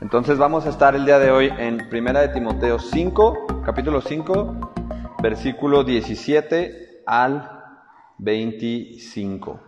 [0.00, 4.72] Entonces vamos a estar el día de hoy en Primera de Timoteo 5, capítulo 5,
[5.22, 7.50] versículo 17 al
[8.16, 9.60] 25.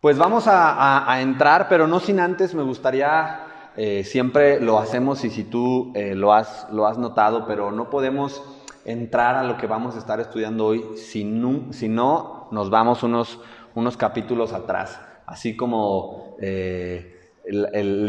[0.00, 5.30] Pues vamos a, entrar, pero no sin antes me gustaría, eh, siempre lo hacemos y
[5.30, 8.42] si tú eh, lo, has, lo has notado, pero no podemos
[8.86, 13.38] entrar a lo que vamos a estar estudiando hoy si no, no nos vamos unos,
[13.74, 14.98] unos capítulos atrás.
[15.26, 17.21] Así como eh,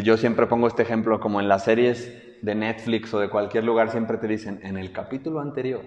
[0.04, 2.11] yo siempre pongo este ejemplo, como en las series
[2.41, 5.82] de Netflix o de cualquier lugar, siempre te dicen, en el capítulo anterior,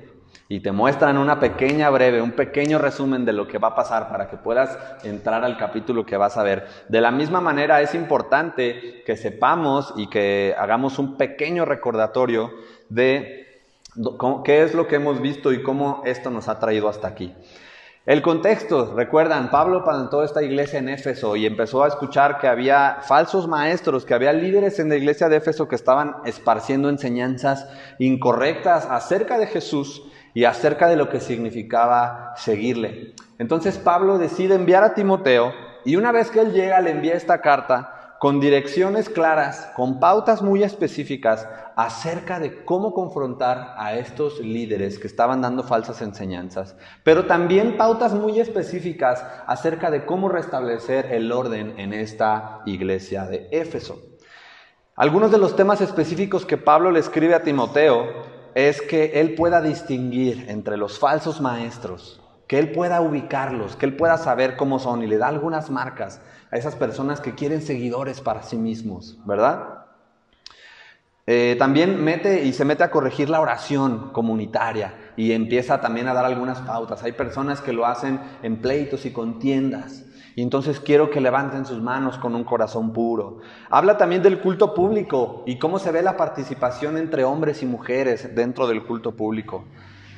[0.49, 4.09] y te muestran una pequeña breve, un pequeño resumen de lo que va a pasar
[4.09, 6.67] para que puedas entrar al capítulo que vas a ver.
[6.89, 12.53] De la misma manera es importante que sepamos y que hagamos un pequeño recordatorio
[12.89, 13.47] de
[14.45, 17.35] qué es lo que hemos visto y cómo esto nos ha traído hasta aquí.
[18.07, 22.99] El contexto, recuerdan, Pablo plantó esta iglesia en Éfeso y empezó a escuchar que había
[23.03, 28.87] falsos maestros, que había líderes en la iglesia de Éfeso que estaban esparciendo enseñanzas incorrectas
[28.89, 33.13] acerca de Jesús y acerca de lo que significaba seguirle.
[33.41, 35.53] Entonces Pablo decide enviar a Timoteo
[35.85, 37.96] y una vez que él llega le envía esta carta
[38.27, 45.07] con direcciones claras, con pautas muy específicas acerca de cómo confrontar a estos líderes que
[45.07, 46.75] estaban dando falsas enseñanzas,
[47.05, 53.47] pero también pautas muy específicas acerca de cómo restablecer el orden en esta iglesia de
[53.53, 54.03] Éfeso.
[54.97, 58.09] Algunos de los temas específicos que Pablo le escribe a Timoteo
[58.57, 63.97] es que él pueda distinguir entre los falsos maestros, que él pueda ubicarlos, que él
[63.97, 66.21] pueda saber cómo son y le da algunas marcas
[66.51, 69.87] a esas personas que quieren seguidores para sí mismos, ¿verdad?
[71.29, 76.15] Eh, también mete y se mete a corregir la oración comunitaria y empieza también a
[76.15, 77.03] dar algunas pautas.
[77.03, 80.05] Hay personas que lo hacen en pleitos y contiendas.
[80.37, 83.39] Y entonces quiero que levanten sus manos con un corazón puro.
[83.71, 88.35] Habla también del culto público y cómo se ve la participación entre hombres y mujeres
[88.37, 89.65] dentro del culto público.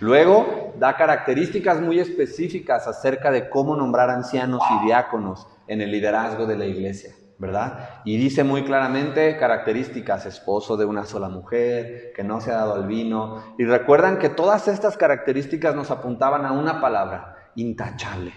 [0.00, 6.46] Luego da características muy específicas acerca de cómo nombrar ancianos y diáconos en el liderazgo
[6.46, 8.00] de la iglesia, ¿verdad?
[8.04, 12.74] Y dice muy claramente características, esposo de una sola mujer, que no se ha dado
[12.74, 13.42] al vino.
[13.58, 18.32] Y recuerdan que todas estas características nos apuntaban a una palabra, intachable,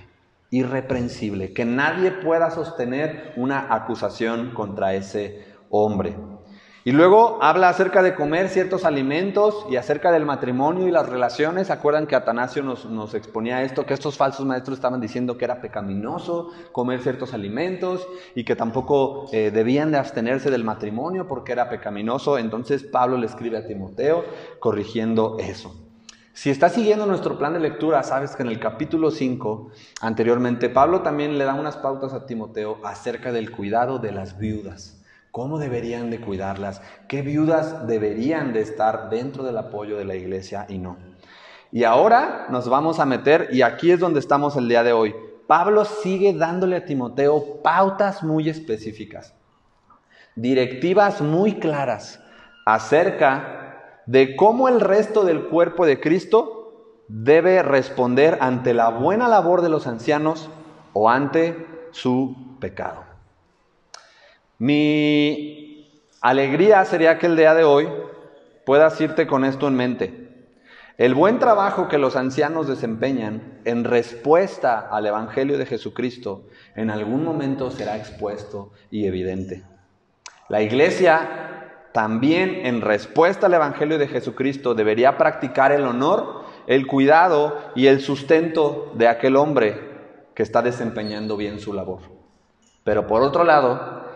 [0.50, 6.16] irreprensible, que nadie pueda sostener una acusación contra ese hombre.
[6.84, 11.68] Y luego habla acerca de comer ciertos alimentos y acerca del matrimonio y las relaciones.
[11.68, 13.86] ¿Se acuerdan que Atanasio nos, exponía esto?
[13.86, 19.28] Que estos falsos maestros estaban diciendo que era pecaminoso comer ciertos alimentos y que tampoco
[19.32, 22.40] eh, debían de abstenerse del matrimonio porque era pecaminoso.
[22.40, 24.26] Entonces Pablo le escribe a Timoteo
[24.60, 25.76] corrigiendo eso.
[26.34, 29.70] Si estás siguiendo nuestro plan de lectura, sabes que en el capítulo 5,
[30.02, 35.01] anteriormente, Pablo también le da unas pautas a Timoteo acerca del cuidado de las viudas.
[35.32, 36.82] ¿Cómo deberían de cuidarlas?
[37.08, 40.98] ¿Qué viudas deberían de estar dentro del apoyo de la iglesia y no?
[41.72, 45.16] Y ahora nos vamos a meter, y aquí es donde estamos el día de hoy.
[45.48, 49.34] Pablo sigue dándole a Timoteo pautas muy específicas,
[50.36, 52.22] directivas muy claras
[52.66, 59.62] acerca de cómo el resto del cuerpo de Cristo debe responder ante la buena labor
[59.62, 60.50] de los ancianos
[60.92, 63.11] o ante su pecado.
[64.62, 65.90] Mi
[66.22, 67.90] alegría sería que el día de hoy
[68.64, 70.46] puedas irte con esto en mente.
[71.00, 76.44] El buen trabajo que los ancianos desempeñan en respuesta al Evangelio de Jesucristo
[76.76, 79.64] en algún momento será expuesto y evidente.
[80.48, 87.58] La iglesia también en respuesta al Evangelio de Jesucristo debería practicar el honor, el cuidado
[87.74, 89.90] y el sustento de aquel hombre
[90.36, 92.02] que está desempeñando bien su labor.
[92.84, 94.11] Pero por otro lado,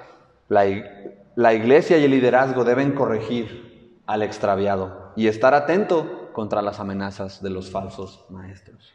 [0.48, 7.42] la, iglesia y el liderazgo deben corregir al extraviado y estar atento contra las amenazas
[7.42, 8.94] de los falsos maestros.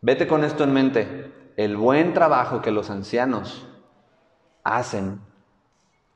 [0.00, 1.32] Vete con esto en mente.
[1.56, 3.66] El buen trabajo que los ancianos
[4.62, 5.20] hacen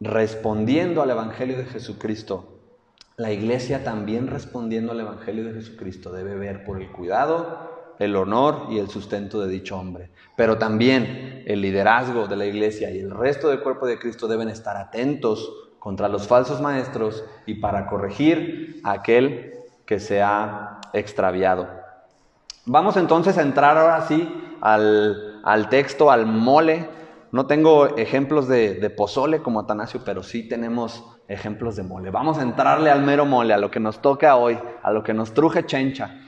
[0.00, 2.60] respondiendo al Evangelio de Jesucristo,
[3.16, 8.66] la iglesia también respondiendo al Evangelio de Jesucristo debe ver por el cuidado el honor
[8.71, 10.10] y el sustento de dicho hombre.
[10.36, 14.48] Pero también el liderazgo de la iglesia y el resto del cuerpo de Cristo deben
[14.48, 19.54] estar atentos contra los falsos maestros y para corregir aquel
[19.86, 21.68] que se ha extraviado.
[22.66, 24.28] Vamos entonces a entrar ahora sí
[24.60, 26.89] al, texto, al mole.
[27.33, 32.10] No tengo ejemplos de, de pozole como Atanasio, pero sí tenemos ejemplos de mole.
[32.10, 35.15] Vamos a entrarle al mero mole, a lo que nos toca hoy, a lo que
[35.15, 36.28] nos truje chencha.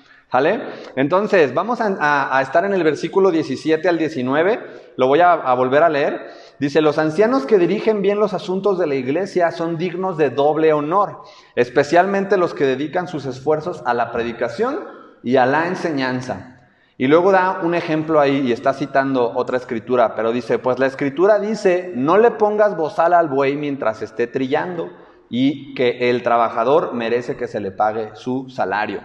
[0.94, 4.60] Entonces, vamos a, estar en el versículo 17 al 19,
[4.96, 6.28] lo voy a, volver a leer.
[6.60, 10.72] Dice, los ancianos que dirigen bien los asuntos de la iglesia son dignos de doble
[10.72, 11.22] honor,
[11.56, 14.80] especialmente los que dedican sus esfuerzos a la predicación
[15.22, 16.58] y a la enseñanza.
[16.96, 20.86] Y luego da un ejemplo ahí y está citando otra escritura, pero dice, pues la
[20.86, 24.90] escritura dice, no le pongas bozal al buey mientras esté trillando
[25.30, 29.00] y que el trabajador merece que se le pague su salario.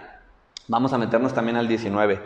[0.68, 2.20] Vamos a meternos también al 19.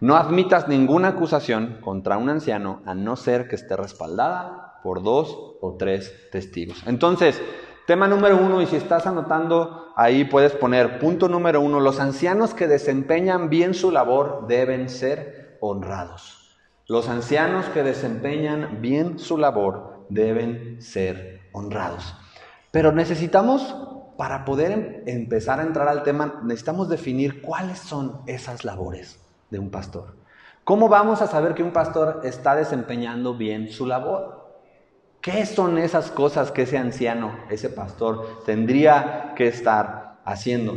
[0.00, 5.56] No admitas ninguna acusación contra un anciano a no ser que esté respaldada por dos
[5.60, 6.82] o tres testigos.
[6.86, 7.40] Entonces,
[7.88, 12.52] Tema número uno, y si estás anotando ahí puedes poner punto número uno, los ancianos
[12.52, 16.54] que desempeñan bien su labor deben ser honrados.
[16.86, 22.14] Los ancianos que desempeñan bien su labor deben ser honrados.
[22.72, 23.74] Pero necesitamos,
[24.18, 29.60] para poder em-, empezar a entrar al tema, necesitamos definir cuáles son esas labores de
[29.60, 30.16] un pastor.
[30.64, 34.58] ¿Cómo vamos a saber que un pastor está desempeñando bien su labor?
[35.20, 40.76] ¿Qué son esas cosas que ese anciano, ese pastor, tendría que estar haciendo?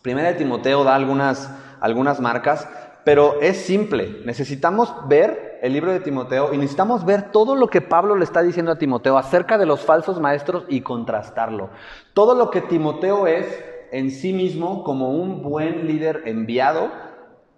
[0.00, 1.50] Primera de Timoteo da algunas,
[1.80, 2.66] algunas marcas,
[3.04, 4.22] pero es simple.
[4.24, 8.42] Necesitamos ver el libro de Timoteo y necesitamos ver todo lo que Pablo le está
[8.42, 11.70] diciendo a Timoteo acerca de los falsos maestros y contrastarlo.
[12.12, 16.90] Todo lo que Timoteo es en sí mismo como un buen líder enviado,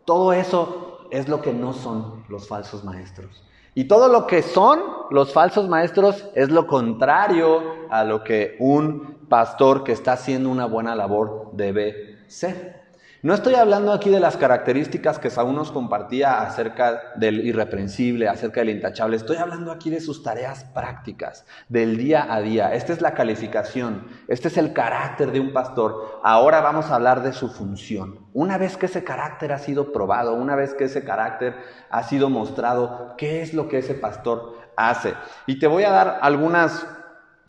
[0.05, 3.43] todo eso es lo que no son los falsos maestros.
[3.75, 4.79] Y todo lo que son
[5.11, 7.61] los falsos maestros es lo contrario
[7.91, 12.76] a lo que un pastor que está haciendo una buena labor debe ser.
[13.23, 18.61] No estoy hablando aquí de las características que Saúl nos compartía acerca del irreprensible, acerca
[18.61, 19.17] del intachable.
[19.17, 22.75] Estoy hablando aquí de sus tareas prácticas, del día a día.
[22.75, 26.21] Esta es la calificación, este es el carácter de un pastor.
[26.23, 28.19] Ahora vamos a hablar de su función.
[28.35, 31.55] Una vez que ese carácter ha sido probado, una vez que ese carácter
[31.89, 35.15] ha sido mostrado, ¿qué es lo que ese pastor hace?
[35.47, 36.87] Y te voy a dar algunas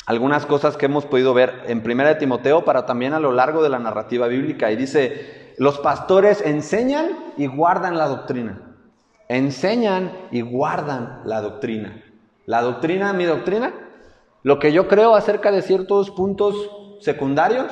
[0.08, 3.62] algunas cosas que hemos podido ver en Primera de Timoteo, pero también a lo largo
[3.62, 4.72] de la narrativa bíblica.
[4.72, 8.76] Y dice, los pastores enseñan y guardan la doctrina.
[9.28, 12.04] Enseñan y guardan la doctrina.
[12.46, 13.74] La doctrina, mi doctrina,
[14.44, 16.56] lo que yo creo acerca de ciertos puntos
[17.02, 17.72] secundarios,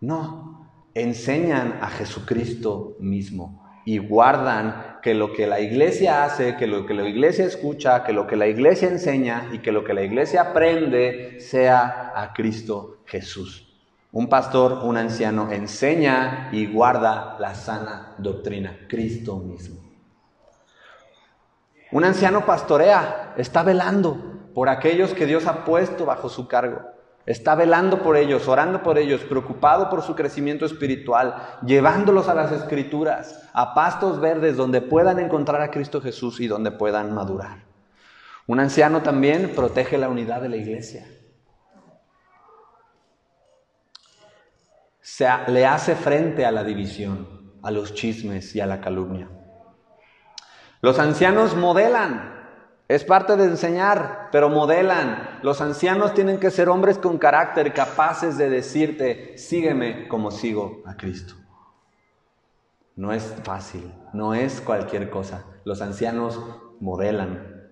[0.00, 0.70] no.
[0.94, 6.94] Enseñan a Jesucristo mismo y guardan que lo que la iglesia hace, que lo que
[6.94, 10.42] la iglesia escucha, que lo que la iglesia enseña y que lo que la iglesia
[10.42, 13.71] aprende sea a Cristo Jesús.
[14.12, 19.80] Un pastor, un anciano, enseña y guarda la sana doctrina, Cristo mismo.
[21.90, 26.82] Un anciano pastorea, está velando por aquellos que Dios ha puesto bajo su cargo.
[27.24, 32.52] Está velando por ellos, orando por ellos, preocupado por su crecimiento espiritual, llevándolos a las
[32.52, 37.64] escrituras, a pastos verdes donde puedan encontrar a Cristo Jesús y donde puedan madurar.
[38.46, 41.06] Un anciano también protege la unidad de la iglesia.
[45.14, 49.28] Se, le hace frente a la división, a los chismes y a la calumnia.
[50.80, 52.32] Los ancianos modelan,
[52.88, 55.40] es parte de enseñar, pero modelan.
[55.42, 60.96] Los ancianos tienen que ser hombres con carácter, capaces de decirte, sígueme como sigo a
[60.96, 61.34] Cristo.
[62.96, 65.44] No es fácil, no es cualquier cosa.
[65.64, 66.40] Los ancianos
[66.80, 67.68] modelan.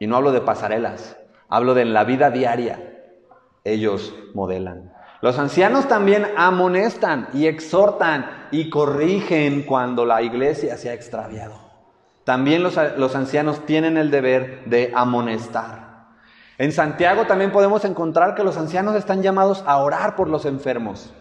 [0.00, 1.16] Y no hablo de pasarelas,
[1.48, 2.98] hablo de en la vida diaria.
[3.62, 4.89] Ellos modelan.
[5.22, 11.54] Los ancianos también amonestan y exhortan y corrigen cuando la iglesia se ha extraviado.
[12.24, 15.90] También los, ancianos tienen el deber de amonestar.
[16.56, 21.12] En Santiago también podemos encontrar que los ancianos están llamados a orar por los enfermos.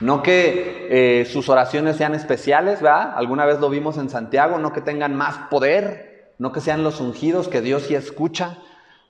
[0.00, 3.12] No que eh, sus oraciones sean especiales, ¿verdad?
[3.16, 7.00] Alguna vez lo vimos en Santiago, no que tengan más poder, no que sean los
[7.00, 8.58] ungidos que Dios sí escucha.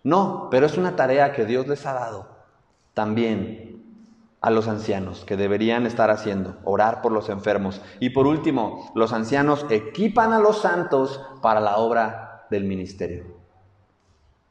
[0.02, 2.38] No, pero es una tarea que Dios les ha dado
[2.98, 3.67] también
[4.40, 7.80] a los ancianos que deberían estar haciendo, orar por los enfermos.
[8.00, 13.24] Y por último, los ancianos equipan a los santos para la obra del ministerio.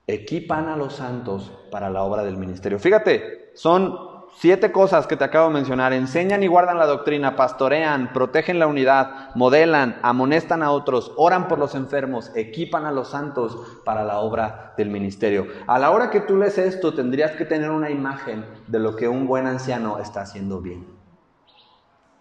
[0.05, 2.79] Equipan a los santos para la obra del ministerio.
[2.79, 4.06] Fíjate, son
[4.39, 5.93] Siete cosas que te acabo de mencionar.
[5.93, 11.57] Enseñan y guardan la doctrina, pastorean, protegen la unidad, modelan, amonestan a otros, oran por
[11.57, 15.47] los enfermos, equipan a los santos para la obra del ministerio.
[15.65, 19.07] A la hora que tú lees esto, tendrías que tener una imagen de lo que
[19.07, 20.85] un buen anciano está haciendo bien.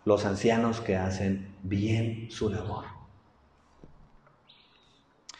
[0.06, 2.95] Los ancianos que hacen bien su labor.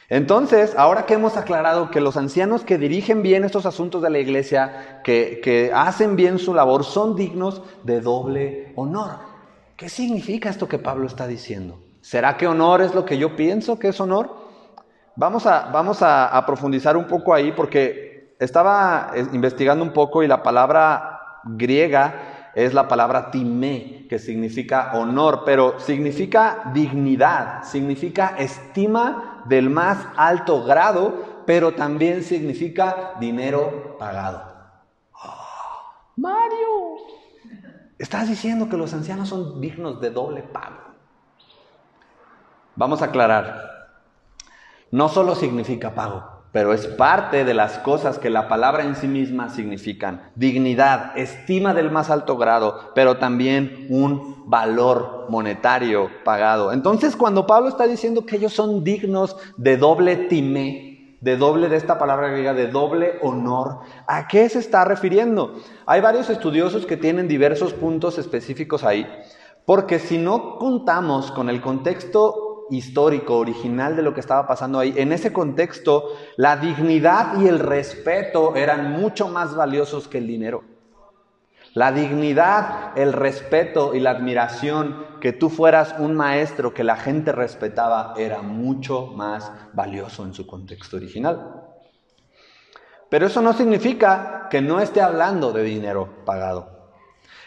[0.08, 4.20] Entonces, ahora que hemos aclarado que los ancianos que dirigen bien estos asuntos de la
[4.20, 9.18] iglesia, que, hacen bien su labor, son dignos de doble honor.
[9.76, 11.80] ¿Qué significa esto que Pablo está diciendo?
[12.00, 14.30] ¿Será que honor es lo que yo pienso que es honor?
[15.16, 20.28] Vamos a, vamos a, profundizar un poco ahí porque estaba eh, investigando un poco y
[20.28, 29.42] la palabra griega es la palabra timé, que significa honor, pero significa dignidad, significa estima
[29.44, 34.54] del más alto grado, pero también significa dinero pagado.
[36.16, 36.96] Mario,
[37.98, 40.78] estás diciendo que los ancianos son dignos de doble pago.
[42.74, 43.90] Vamos a aclarar.
[44.90, 49.06] No solo significa pago, pero es parte de las cosas que la palabra en sí
[49.06, 50.30] misma significan.
[50.36, 56.72] Dignidad, estima del más alto grado, pero también un valor monetario pagado.
[56.72, 61.76] Entonces, cuando Pablo está diciendo que ellos son dignos de doble timé, de doble de
[61.76, 65.56] esta palabra griega, de doble honor, ¿a qué se está refiriendo?
[65.84, 69.06] Hay varios estudiosos que tienen diversos puntos específicos ahí,
[69.66, 74.94] porque si no contamos con el contexto histórico, original de lo que estaba pasando ahí,
[74.96, 80.64] en ese contexto, la dignidad y el respeto eran mucho más valiosos que el dinero.
[81.74, 87.32] La dignidad, el respeto y la admiración, que tú fueras un maestro que la gente
[87.32, 91.64] respetaba, era mucho más valioso en su contexto original.
[93.10, 96.75] Pero eso no significa que no esté hablando de dinero pagado.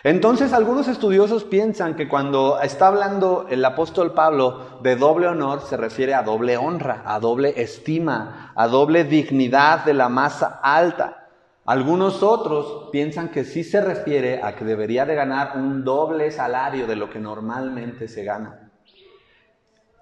[0.03, 5.75] Entonces algunos estudiosos piensan que cuando está hablando el apóstol Pablo de doble honor se
[5.75, 11.27] refiere a doble honra, a doble estima, a doble dignidad de la masa alta.
[11.65, 16.87] Algunos otros piensan que sí se refiere a que debería de ganar un doble salario
[16.87, 18.71] de lo que normalmente se gana.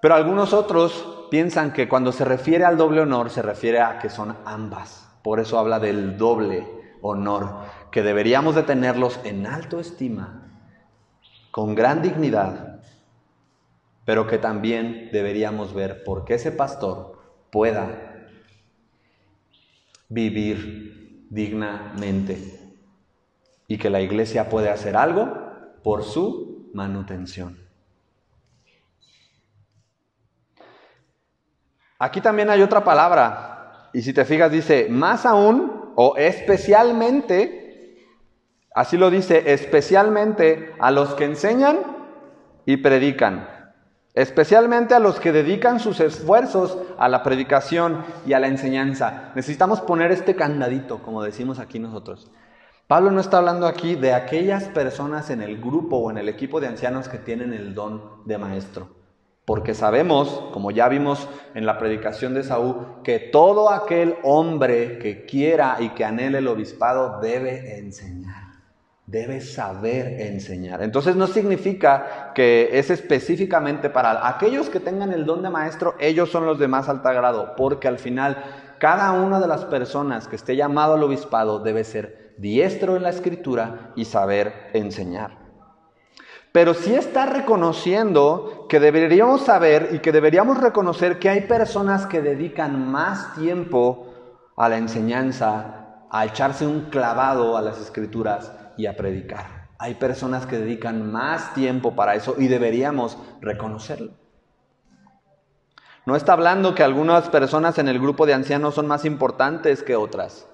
[0.00, 4.10] Pero algunos otros piensan que cuando se refiere al doble honor se refiere a que
[4.10, 5.08] son ambas.
[5.24, 6.66] Por eso habla del doble
[7.02, 10.44] honor que deberíamos de tenerlos en alto estima,
[11.50, 12.80] con gran dignidad,
[14.04, 17.18] pero que también deberíamos ver por qué ese pastor
[17.50, 18.26] pueda
[20.08, 22.58] vivir dignamente
[23.66, 25.28] y que la iglesia puede hacer algo
[25.82, 27.58] por su manutención.
[31.98, 37.67] Aquí también hay otra palabra, y si te fijas dice, más aún o especialmente
[38.74, 41.78] Así lo dice, especialmente a los que enseñan
[42.66, 43.48] y predican.
[44.14, 49.32] Especialmente a los que dedican sus esfuerzos a la predicación y a la enseñanza.
[49.34, 52.30] Necesitamos poner este candadito, como decimos aquí nosotros.
[52.88, 56.58] Pablo no está hablando aquí de aquellas personas en el grupo o en el equipo
[56.58, 58.88] de ancianos que tienen el don de maestro.
[59.44, 65.26] Porque sabemos, como ya vimos en la predicación de Saúl, que todo aquel hombre que
[65.26, 68.47] quiera y que anhele el obispado debe enseñar.
[69.08, 70.82] Debe saber enseñar.
[70.82, 76.30] Entonces no significa que es específicamente para aquellos que tengan el don de maestro, ellos
[76.30, 78.44] son los de más alto grado, porque al final
[78.78, 83.08] cada una de las personas que esté llamado al obispado debe ser diestro en la
[83.08, 85.38] escritura y saber enseñar.
[86.52, 92.20] Pero sí está reconociendo que deberíamos saber y que deberíamos reconocer que hay personas que
[92.20, 98.96] dedican más tiempo a la enseñanza, a echarse un clavado a las escrituras, y a
[98.96, 99.68] predicar.
[99.78, 104.12] Hay personas que dedican más tiempo para eso y deberíamos reconocerlo.
[106.06, 109.94] No está hablando que algunas personas en el grupo de ancianos son más importantes que
[109.94, 110.48] otras.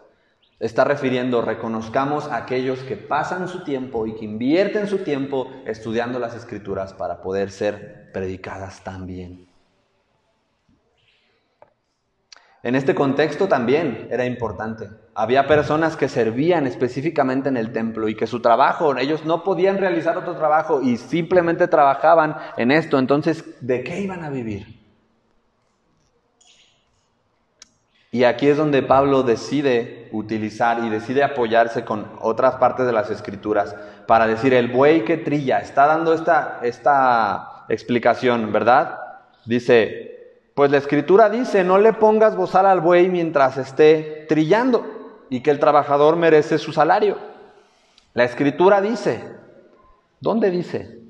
[0.58, 6.18] Está refiriendo, reconozcamos a aquellos que pasan su tiempo y que invierten su tiempo estudiando
[6.18, 9.53] las escrituras para poder ser predicadas también.
[12.64, 14.88] En este contexto también era importante.
[15.14, 19.76] Había personas que servían específicamente en el templo y que su trabajo, ellos no podían
[19.76, 22.98] realizar otro trabajo y simplemente trabajaban en esto.
[22.98, 24.80] Entonces, ¿de qué iban a vivir?
[28.10, 33.10] Y aquí es donde Pablo decide utilizar y decide apoyarse con otras partes de las
[33.10, 35.58] escrituras para decir el buey que trilla.
[35.58, 39.00] Está dando esta, esta explicación, ¿verdad?
[39.44, 40.13] Dice,
[40.54, 44.86] pues la escritura dice, no le pongas bozal al buey mientras esté trillando
[45.28, 47.18] y que el trabajador merece su salario.
[48.12, 49.24] La escritura dice,
[50.20, 51.00] ¿dónde dice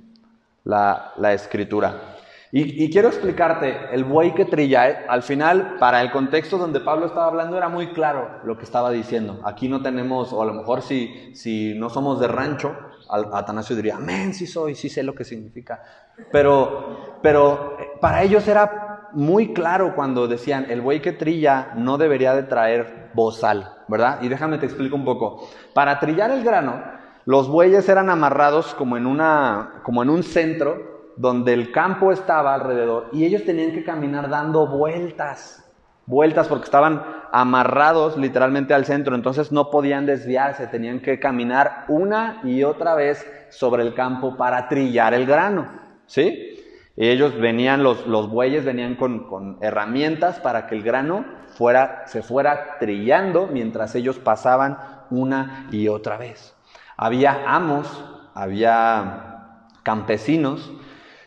[0.65, 2.17] la, escritura?
[2.51, 7.07] Y, quiero explicarte, el buey que trilla, eh, al final, para el contexto donde Pablo
[7.07, 9.41] estaba hablando, era muy claro lo que estaba diciendo.
[9.45, 12.75] Aquí no tenemos, o a lo mejor si, si no somos de rancho,
[13.11, 15.83] Atanasio diría, amén, sí soy, sí sé lo que significa.
[16.31, 18.84] Pero, pero eh, para ellos era
[19.15, 24.19] muy claro cuando decían, el buey que trilla no debería de traer bozal, ¿verdad?
[24.23, 25.49] Y déjame te explico un poco.
[25.73, 26.83] Para trillar el grano,
[27.25, 32.55] los bueyes eran amarrados como en, una, como en un centro donde el campo estaba
[32.55, 35.65] alrededor y ellos tenían que caminar dando vueltas
[36.07, 37.03] vueltas porque estaban
[37.33, 43.27] amarrados literalmente al centro, entonces no podían desviarse, tenían que caminar una y otra vez
[43.51, 45.69] sobre el campo para trillar el grano,
[46.07, 46.54] ¿sí?
[46.97, 51.25] Ellos venían, los, los bueyes venían con, con, herramientas para que el grano
[51.57, 54.79] fuera, se fuera trillando mientras ellos pasaban
[55.11, 56.55] una y otra vez.
[56.97, 60.73] Había amos, había campesinos,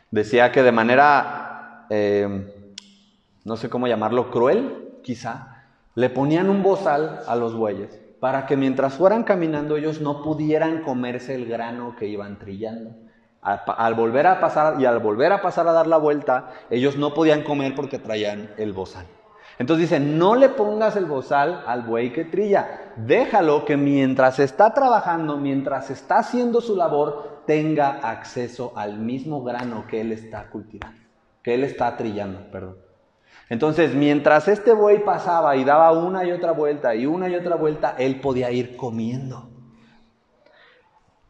[0.10, 2.74] decía que de manera, eh,
[3.44, 8.58] no sé cómo llamarlo, cruel, quizá, le ponían un bozal a los bueyes para que
[8.58, 12.96] mientras fueran caminando ellos no pudieran comerse el grano que iban trillando.
[13.42, 17.14] Al, volver a pasar y al volver a pasar a dar la vuelta, ellos no
[17.14, 19.06] podían comer porque traían el bozal.
[19.60, 24.74] Entonces dice, no le pongas el bozal al buey que trilla, déjalo que mientras está
[24.74, 31.00] trabajando, mientras está haciendo su labor, tenga acceso al mismo grano que él está cultivando,
[31.42, 32.78] que él está trillando, perdón.
[33.50, 37.56] Entonces, mientras este buey pasaba y daba una y otra vuelta y una y otra
[37.56, 39.50] vuelta, él podía ir comiendo.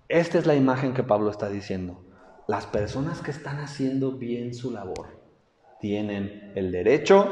[0.10, 2.04] Esta es la imagen que Pablo está diciendo.
[2.48, 5.20] Las personas que están haciendo bien su labor
[5.82, 7.28] tienen el derecho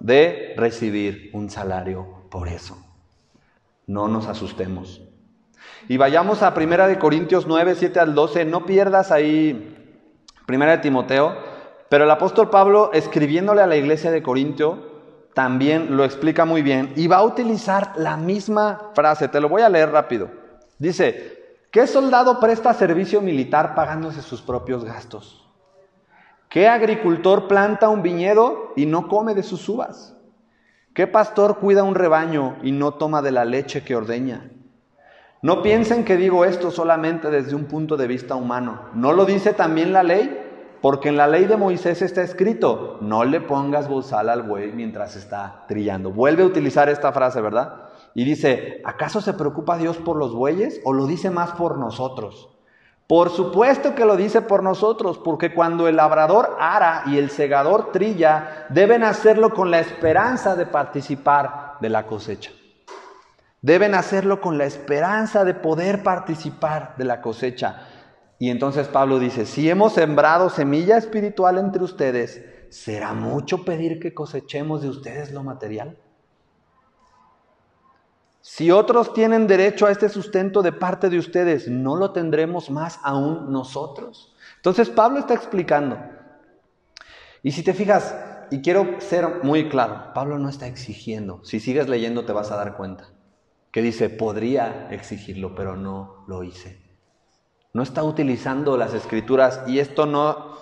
[0.00, 2.78] de recibir un salario por eso.
[3.86, 5.02] No nos asustemos.
[5.86, 8.46] Y vayamos a 1 de Corintios 9, 7 al 12.
[8.46, 9.76] No pierdas ahí
[10.48, 11.36] 1 de Timoteo.
[11.90, 14.94] Pero el apóstol Pablo, escribiéndole a la iglesia de Corintio,
[15.34, 19.28] también lo explica muy bien y va a utilizar la misma frase.
[19.28, 20.30] Te lo voy a leer rápido.
[20.78, 21.43] Dice,
[21.74, 25.44] ¿Qué soldado presta servicio militar pagándose sus propios gastos?
[26.48, 30.16] ¿Qué agricultor planta un viñedo y no come de sus uvas?
[30.94, 34.52] ¿Qué pastor cuida un rebaño y no toma de la leche que ordeña?
[35.42, 38.82] No piensen que digo esto solamente desde un punto de vista humano.
[38.94, 40.78] ¿No lo dice también la ley?
[40.80, 45.16] Porque en la ley de Moisés está escrito, no le pongas bozal al buey mientras
[45.16, 46.12] está trillando.
[46.12, 47.88] Vuelve a utilizar esta frase, ¿verdad?
[48.14, 52.48] Y dice, ¿acaso se preocupa Dios por los bueyes o lo dice más por nosotros?
[53.06, 57.92] Por supuesto que lo dice por nosotros, porque cuando el labrador ara y el segador
[57.92, 62.52] trilla, deben hacerlo con la esperanza de participar de la cosecha.
[63.60, 67.88] Deben hacerlo con la esperanza de poder participar de la cosecha.
[68.38, 74.14] Y entonces Pablo dice, si hemos sembrado semilla espiritual entre ustedes, ¿será mucho pedir que
[74.14, 75.98] cosechemos de ustedes lo material?
[78.46, 83.00] Si otros tienen derecho a este sustento de parte de ustedes, ¿no lo tendremos más
[83.02, 84.36] aún nosotros?
[84.56, 85.98] Entonces Pablo está explicando.
[87.42, 88.14] Y si te fijas,
[88.50, 91.42] y quiero ser muy claro, Pablo no está exigiendo.
[91.42, 93.08] Si sigues leyendo te vas a dar cuenta.
[93.70, 96.82] Que dice, podría exigirlo, pero no lo hice.
[97.72, 100.54] No está utilizando las escrituras y esto no,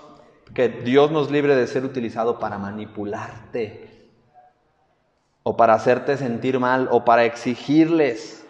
[0.55, 3.92] que Dios nos libre de ser utilizado para manipularte
[5.43, 8.47] o para hacerte sentir mal o para exigirles.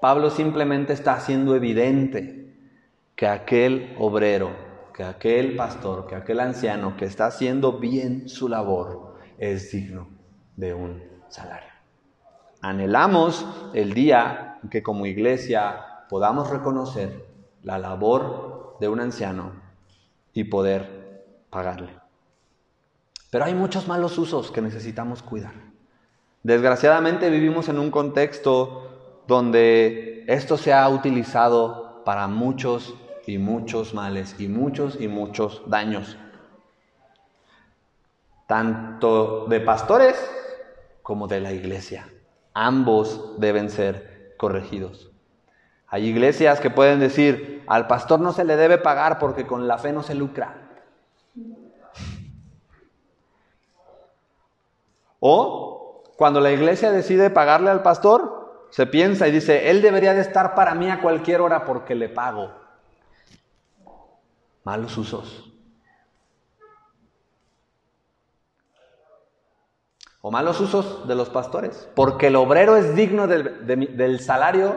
[0.00, 2.54] Pablo simplemente está haciendo evidente
[3.16, 4.50] que aquel obrero,
[4.94, 10.08] que aquel pastor, que aquel anciano que está haciendo bien su labor es digno
[10.56, 11.70] de un salario.
[12.60, 17.26] Anhelamos el día que como iglesia podamos reconocer
[17.62, 19.52] la labor de un anciano
[20.32, 21.96] y poder pagarle.
[23.30, 25.67] Pero hay muchos malos usos que necesitamos cuidar.
[26.48, 32.94] Desgraciadamente vivimos en un contexto donde esto se ha utilizado para muchos
[33.26, 36.16] y muchos males y muchos y muchos daños.
[38.46, 40.16] Tanto de pastores
[41.02, 42.08] como de la iglesia.
[42.54, 45.10] Ambos deben ser corregidos.
[45.86, 49.76] Hay iglesias que pueden decir, al pastor no se le debe pagar porque con la
[49.76, 50.70] fe no se lucra.
[55.20, 55.77] O
[56.18, 60.56] cuando la iglesia decide pagarle al pastor, se piensa y dice, él debería de estar
[60.56, 62.50] para mí a cualquier hora porque le pago.
[64.64, 65.48] Malos usos.
[70.20, 71.88] O malos usos de los pastores.
[71.94, 73.64] Porque el obrero es digno del,
[73.96, 74.74] del salario.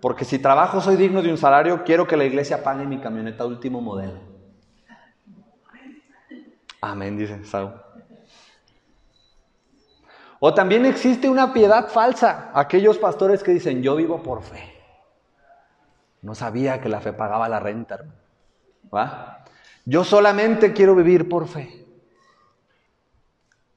[0.00, 3.44] Porque si trabajo soy digno de un salario, quiero que la iglesia pague mi camioneta
[3.44, 4.20] último modelo.
[6.80, 7.74] Amén, dice Saúl.
[10.40, 14.74] O también existe una piedad falsa, aquellos pastores que dicen, yo vivo por fe.
[16.22, 17.98] No sabía que la fe pagaba la renta,
[18.94, 19.44] ¿va?
[19.84, 21.86] Yo solamente quiero vivir por fe.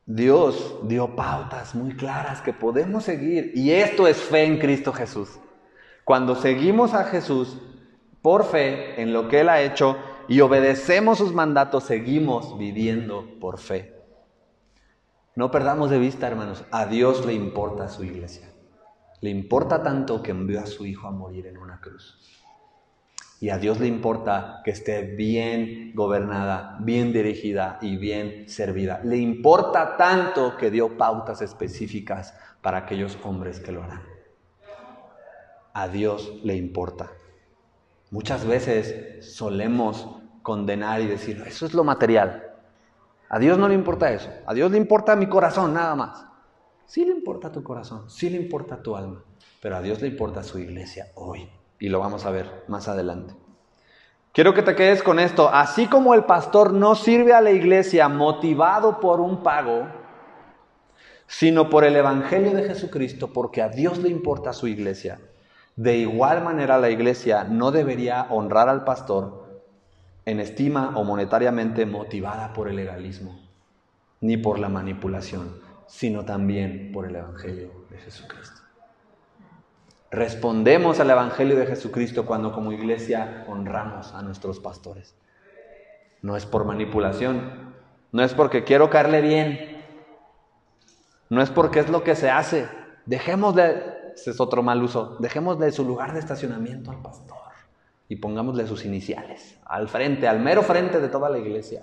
[0.06, 5.40] Dios dio pautas muy claras que podemos seguir y esto es fe en Cristo Jesús.
[6.04, 7.58] Cuando seguimos a Jesús
[8.22, 9.98] por fe en lo que Él ha hecho
[10.28, 14.01] y obedecemos sus mandatos, seguimos viviendo por fe.
[15.42, 18.48] No perdamos de vista, hermanos, a Dios le importa su iglesia.
[19.22, 22.44] Le importa tanto que envió a su Hijo a morir en una cruz.
[23.40, 29.02] Y a Dios le importa que esté bien gobernada, bien dirigida y bien servida.
[29.04, 34.04] Le importa tanto que dio pautas específicas para aquellos hombres que lo harán.
[35.74, 37.10] A Dios le importa.
[38.12, 40.08] Muchas veces solemos
[40.44, 42.51] condenar y decir, eso es lo material.
[43.34, 44.30] A Dios no le importa eso.
[44.46, 46.26] A Dios le importa mi corazón, nada más.
[46.86, 49.24] Sí le importa tu corazón, sí le importa tu alma,
[49.62, 53.34] pero a Dios le importa su iglesia hoy y lo vamos a ver más adelante.
[54.34, 55.48] Quiero que te quedes con esto.
[55.48, 59.88] Así como el pastor no sirve a la iglesia motivado por un pago,
[61.26, 65.22] sino por el Evangelio de Jesucristo, porque a Dios le importa su iglesia.
[65.78, 69.41] De igual manera la iglesia no debería honrar al pastor
[70.26, 73.40] en estima o monetariamente motivada por el legalismo,
[74.20, 78.62] ni por la manipulación, sino también por el Evangelio de Jesucristo.
[80.12, 85.16] Respondemos al Evangelio de Jesucristo cuando como iglesia honramos a nuestros pastores.
[86.22, 87.74] No es por manipulación,
[88.12, 89.84] no es porque quiero caerle bien,
[91.30, 92.68] no es porque es lo que se hace.
[93.06, 97.51] Dejémosle, ese es otro mal uso, dejémosle su lugar de estacionamiento al pastor
[98.12, 101.82] y pongámosle sus iniciales al frente, al mero frente de toda la iglesia.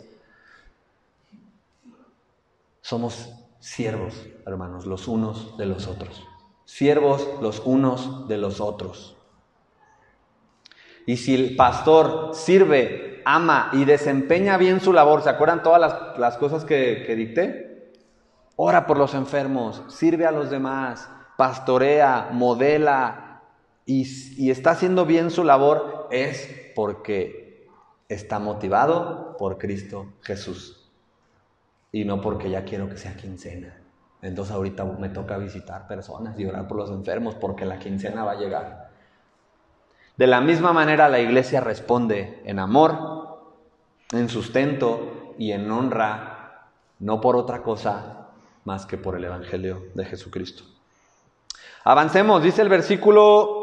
[2.82, 6.22] Somos siervos, hermanos, los unos de los otros
[6.66, 9.16] siervos los unos de los otros.
[11.06, 16.36] Y si el pastor sirve, ama y desempeña bien su labor, ¿se acuerdan todas las,
[16.36, 17.94] cosas que, que dicté?
[18.56, 23.27] Ora por los enfermos, sirve a los demás, pastorea, modela
[23.88, 27.66] y, está haciendo bien su labor, es porque
[28.06, 30.90] está motivado por Cristo Jesús
[31.90, 33.80] y no porque ya quiero que sea quincena.
[34.20, 38.32] Entonces ahorita me toca visitar personas y orar por los enfermos porque la quincena va
[38.32, 38.90] a llegar.
[40.18, 43.40] De la misma manera la iglesia responde en amor,
[44.12, 48.28] en sustento y en honra, no por otra cosa
[48.64, 50.64] más que por el Evangelio de Jesucristo.
[51.84, 53.57] Avancemos, dice el versículo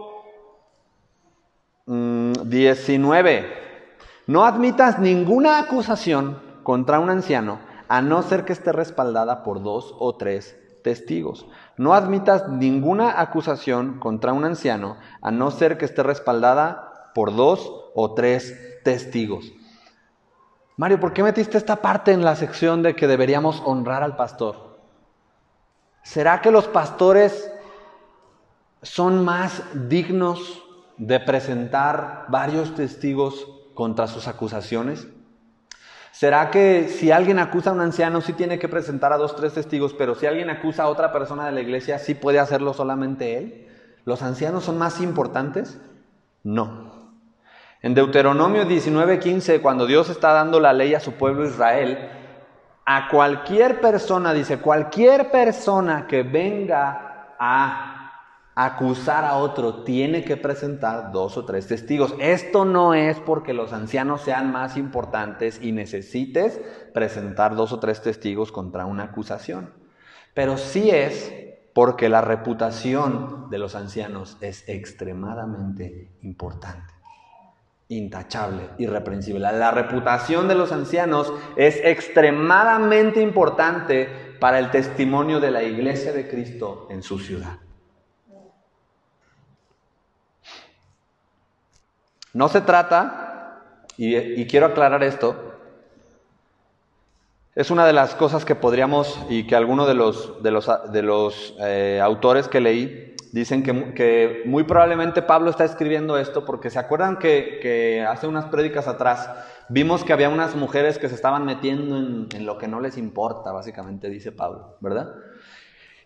[1.88, 3.42] 19.
[3.42, 9.62] Mm, no admitas ninguna acusación contra un anciano a no ser que esté respaldada por
[9.62, 11.46] dos o tres testigos.
[11.78, 17.72] No admitas ninguna acusación contra un anciano a no ser que esté respaldada por dos
[17.94, 19.52] o tres testigos.
[20.78, 24.80] Mario, ¿por qué metiste esta parte en la sección de que deberíamos honrar al pastor?
[26.04, 27.52] ¿Será que los pastores
[28.82, 30.65] son más dignos
[30.98, 35.08] de presentar varios testigos contra sus acusaciones?
[36.12, 39.54] ¿Será que si alguien acusa a un anciano sí tiene que presentar a dos, tres
[39.54, 43.38] testigos, pero si alguien acusa a otra persona de la iglesia sí puede hacerlo solamente
[43.38, 43.68] él?
[44.06, 45.78] ¿Los ancianos son más importantes?
[46.44, 47.12] No.
[47.82, 52.10] En Deuteronomio 19:15, cuando Dios está dando la ley a su pueblo Israel,
[52.86, 57.95] a cualquier persona, dice, cualquier persona que venga a
[58.56, 62.16] acusar a otro, tiene que presentar dos o tres testigos.
[62.20, 66.62] Esto no es porque los ancianos sean más importantes y necesites
[66.94, 69.74] presentar dos o tres testigos contra una acusación,
[70.34, 71.34] pero sí es
[71.74, 76.94] porque la reputación de los ancianos es extremadamente importante,
[77.90, 79.42] intachable, irreprensible.
[79.42, 86.30] La reputación de los ancianos es extremadamente importante para el testimonio de la iglesia de
[86.30, 87.65] Cristo en su ciudad.
[92.36, 93.62] No se trata,
[93.96, 95.54] y, quiero aclarar esto,
[97.56, 101.02] es una de las cosas que podríamos, y que algunos de los, de los, de
[101.02, 106.78] los eh, autores que leí dicen que, muy probablemente Pablo está escribiendo esto porque se
[106.78, 109.30] acuerdan que, hace unas prédicas atrás
[109.70, 112.98] vimos que había unas mujeres que se estaban metiendo en, en lo que no les
[112.98, 115.14] importa, básicamente dice Pablo, ¿verdad?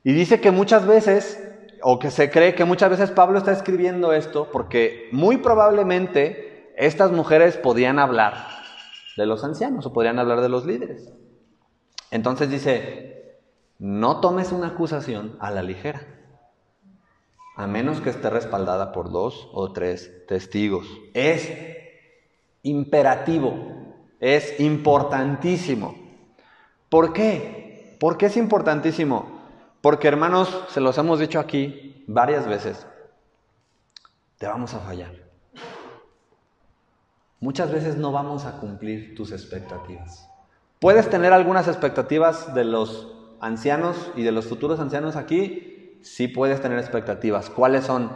[0.03, 1.43] Y dice que muchas veces
[1.81, 7.11] o que se cree que muchas veces Pablo está escribiendo esto porque muy probablemente estas
[7.11, 8.47] mujeres podían hablar
[9.17, 11.11] de los ancianos o podrían hablar de los líderes.
[12.11, 13.39] Entonces dice,
[13.77, 16.01] no tomes una acusación a la ligera,
[17.55, 20.87] a menos que esté respaldada por dos o tres testigos.
[21.13, 21.51] Es
[22.63, 23.53] imperativo,
[24.19, 25.95] es importantísimo.
[26.89, 27.97] ¿Por qué?
[27.99, 29.38] ¿Por qué es importantísimo?
[29.81, 32.85] Porque hermanos, se los hemos dicho aquí varias veces,
[34.37, 35.13] te vamos a fallar.
[37.39, 40.29] Muchas veces no vamos a cumplir tus expectativas.
[40.79, 46.61] Puedes tener algunas expectativas de los ancianos y de los futuros ancianos aquí, sí puedes
[46.61, 47.49] tener expectativas.
[47.49, 48.11] ¿Cuáles son?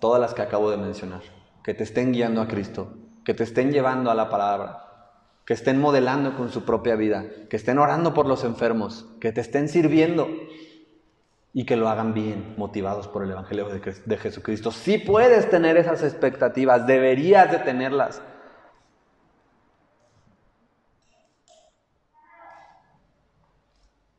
[0.00, 1.20] Todas las que acabo de mencionar.
[1.62, 2.94] Que te estén guiando a Cristo,
[3.24, 7.56] que te estén llevando a la palabra, que estén modelando con su propia vida, que
[7.56, 10.28] estén orando por los enfermos, que te estén sirviendo
[11.54, 14.70] y que lo hagan bien, motivados por el Evangelio de, Jesucristo.
[14.70, 18.22] Sí puedes tener esas expectativas, deberías de tenerlas.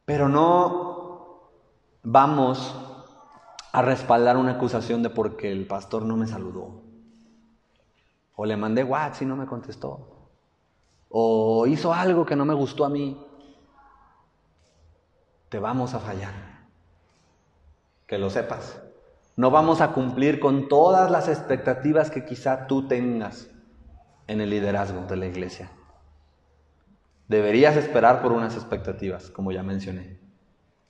[0.06, 1.50] Pero no
[2.04, 2.76] vamos
[3.72, 6.84] a respaldar una acusación de porque el pastor no me saludó.
[8.36, 10.30] O le mandé WhatsApp y no me contestó.
[11.10, 13.26] O hizo algo que no me gustó a mí.
[15.50, 16.53] Te vamos a fallar.
[18.14, 18.80] Que lo sepas.
[19.36, 23.50] No vamos a cumplir con todas las expectativas que quizá tú tengas
[24.28, 25.72] en el liderazgo de la iglesia.
[27.28, 30.20] Deberías esperar por unas expectativas, como ya mencioné.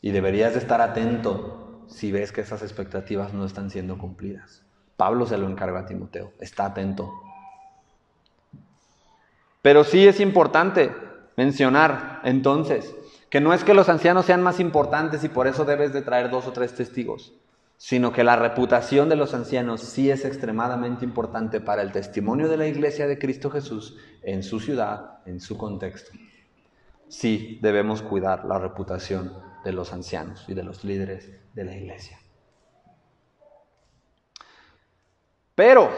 [0.01, 4.65] Y deberías de estar atento si ves que esas expectativas no están siendo cumplidas.
[4.97, 7.09] Pablo se lo encarga a Timoteo, está atento.
[9.61, 10.93] Pero sí es importante
[11.37, 12.93] mencionar entonces
[13.33, 16.29] que no es que los ancianos sean más importantes y por eso debes de traer
[16.29, 17.33] dos o tres testigos,
[17.77, 22.57] sino que la reputación de los ancianos sí es extremadamente importante para el testimonio de
[22.57, 26.11] la iglesia de Cristo Jesús en su ciudad, en su contexto.
[27.07, 29.33] Sí debemos cuidar la reputación
[29.65, 32.19] de los ancianos y de los líderes de la iglesia.
[35.55, 35.89] Pero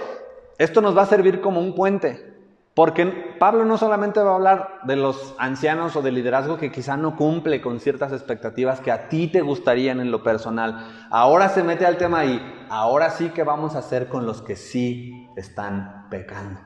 [0.58, 2.35] esto nos va a servir como un puente,
[2.75, 3.05] porque
[3.39, 7.15] Pablo no solamente va a hablar de los ancianos o del liderazgo que quizá no
[7.15, 10.85] cumple con ciertas expectativas que a ti te gustarían en lo personal.
[11.09, 14.57] Ahora se mete al tema y ahora sí que vamos a hacer con los que
[14.57, 16.59] sí están pecando.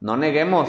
[0.00, 0.68] No neguemos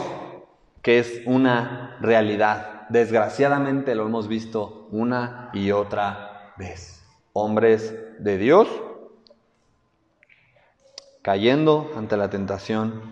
[0.80, 2.88] que es una realidad.
[2.88, 7.04] Desgraciadamente lo hemos visto una y otra vez.
[7.34, 8.66] Hombres de Dios
[11.22, 13.02] cayendo ante la tentación,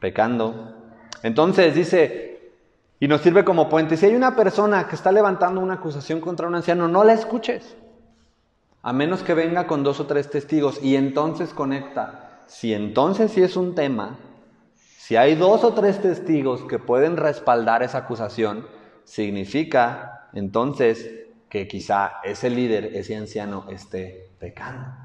[0.00, 0.74] pecando.
[1.22, 2.52] Entonces dice,
[3.00, 6.46] y nos sirve como puente, si hay una persona que está levantando una acusación contra
[6.46, 7.76] un anciano, no la escuches,
[8.82, 12.42] a menos que venga con dos o tres testigos y entonces conecta.
[12.46, 14.18] Si entonces sí es un tema,
[14.76, 18.66] si hay dos o tres testigos que pueden respaldar esa acusación,
[19.04, 21.10] significa entonces
[21.48, 25.03] que quizá ese líder, ese anciano, esté pecando.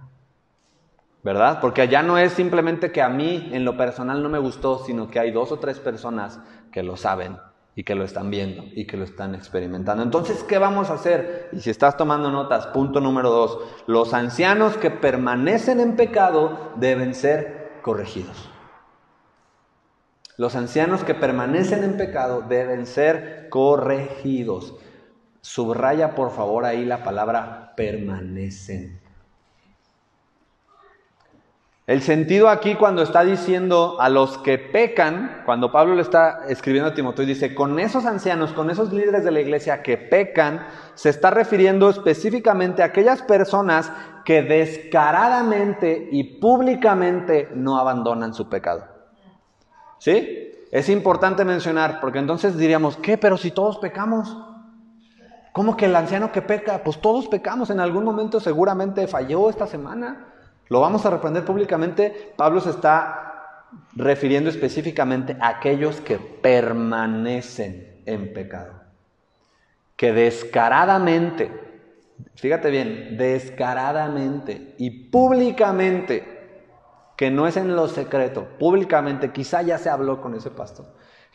[1.23, 1.59] ¿Verdad?
[1.61, 5.09] Porque allá no es simplemente que a mí en lo personal no me gustó, sino
[5.09, 6.39] que hay dos o tres personas
[6.71, 7.37] que lo saben
[7.75, 10.03] y que lo están viendo y que lo están experimentando.
[10.03, 11.49] Entonces, ¿qué vamos a hacer?
[11.51, 17.13] Y si estás tomando notas, punto número dos, los ancianos que permanecen en pecado deben
[17.13, 18.49] ser corregidos.
[20.37, 24.75] Los ancianos que permanecen en pecado deben ser corregidos.
[25.41, 29.08] Subraya por favor ahí la palabra permanecen.
[31.89, 36.91] El sentido aquí cuando está diciendo a los que pecan, cuando Pablo le está escribiendo
[36.91, 40.67] a Timoteo y dice, con esos ancianos, con esos líderes de la iglesia que pecan,
[40.93, 43.91] se está refiriendo específicamente a aquellas personas
[44.23, 48.85] que descaradamente y públicamente no abandonan su pecado.
[49.97, 50.67] ¿Sí?
[50.71, 53.17] Es importante mencionar, porque entonces diríamos, ¿qué?
[53.17, 54.37] Pero si todos pecamos.
[55.53, 56.83] ¿Cómo que el anciano que peca?
[56.83, 60.27] Pues todos pecamos, en algún momento seguramente falló esta semana.
[60.69, 62.33] Lo vamos a reprender públicamente.
[62.37, 63.29] Pablo se está
[63.95, 68.73] refiriendo específicamente a aquellos que permanecen en pecado.
[69.95, 71.51] Que descaradamente,
[72.35, 76.37] fíjate bien, descaradamente y públicamente,
[77.17, 80.85] que no es en lo secreto, públicamente, quizá ya se habló con ese pastor,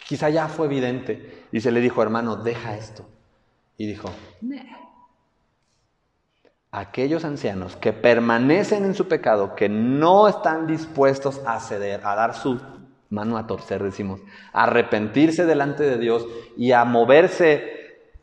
[0.06, 3.04] quizá ya fue evidente y se le dijo, hermano, deja esto.
[3.76, 4.08] Y dijo,
[6.74, 12.34] aquellos ancianos que permanecen en su pecado, que no están dispuestos a ceder, a dar
[12.34, 12.60] su
[13.10, 14.20] mano a torcer, decimos,
[14.52, 17.72] a arrepentirse delante de Dios y a moverse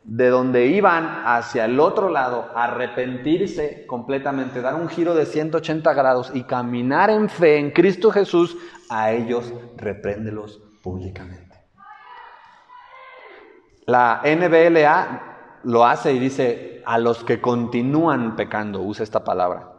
[0.04, 6.30] de donde iban hacia el otro lado, arrepentirse completamente, dar un giro de 180 grados
[6.34, 8.58] y caminar en fe en Cristo Jesús,
[8.90, 11.56] a ellos repréndelos públicamente.
[13.86, 15.31] La NBLA
[15.64, 19.72] lo hace y dice a los que continúan pecando, usa esta palabra.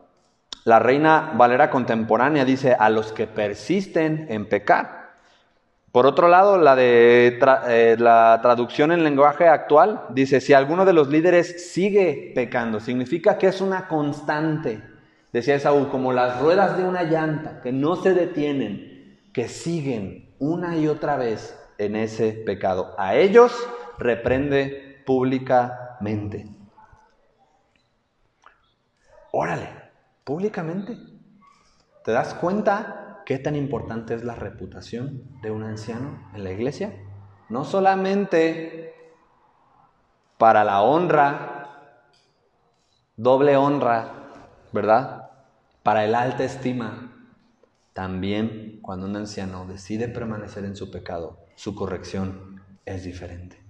[0.66, 5.04] La reina Valera contemporánea dice a los que persisten en pecar.
[5.92, 10.94] Por otro lado, la de eh, la traducción en lenguaje actual dice si alguno de
[10.94, 14.82] los líderes sigue pecando, significa que es una constante.
[15.32, 20.78] Decía Saúl, como las ruedas de una llanta que no se detienen, que siguen una
[20.78, 22.96] y otra vez en ese pecado.
[22.98, 23.52] A ellos
[24.00, 26.48] reprende públicamente.
[29.32, 29.70] Órale,
[30.24, 30.98] públicamente.
[32.04, 36.94] ¿Te das cuenta qué tan importante es la reputación de un anciano en la iglesia?
[37.50, 38.94] No solamente
[40.38, 42.00] para la honra,
[43.16, 44.12] doble honra,
[44.72, 45.32] ¿verdad?
[45.82, 47.12] Para el alta estima.
[47.94, 53.63] También cuando un anciano decide permanecer en su pecado, su corrección es diferente.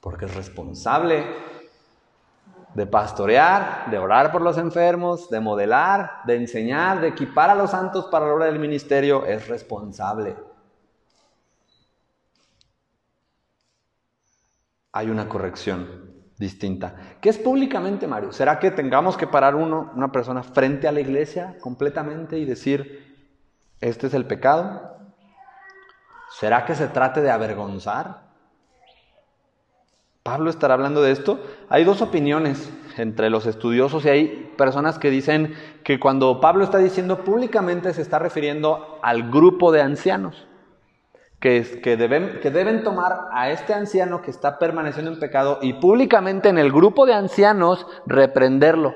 [0.00, 1.24] Porque es responsable
[2.74, 7.70] de pastorear, de orar por los enfermos, de modelar, de enseñar, de equipar a los
[7.70, 10.36] santos para la obra del ministerio, es responsable.
[14.92, 16.96] Hay una corrección distinta.
[17.20, 18.32] ¿Qué es públicamente, Mario?
[18.32, 23.36] ¿Será que tengamos que parar uno, una persona frente a la iglesia completamente y decir,
[23.80, 24.96] este es el pecado?
[26.38, 28.29] ¿Será que se trate de avergonzar?
[30.22, 31.40] Pablo estará hablando de esto.
[31.68, 36.78] Hay dos opiniones entre los estudiosos y hay personas que dicen que cuando Pablo está
[36.78, 40.46] diciendo públicamente se está refiriendo al grupo de ancianos,
[41.40, 45.74] que, que, deben, que deben tomar a este anciano que está permaneciendo en pecado y
[45.74, 48.94] públicamente en el grupo de ancianos reprenderlo.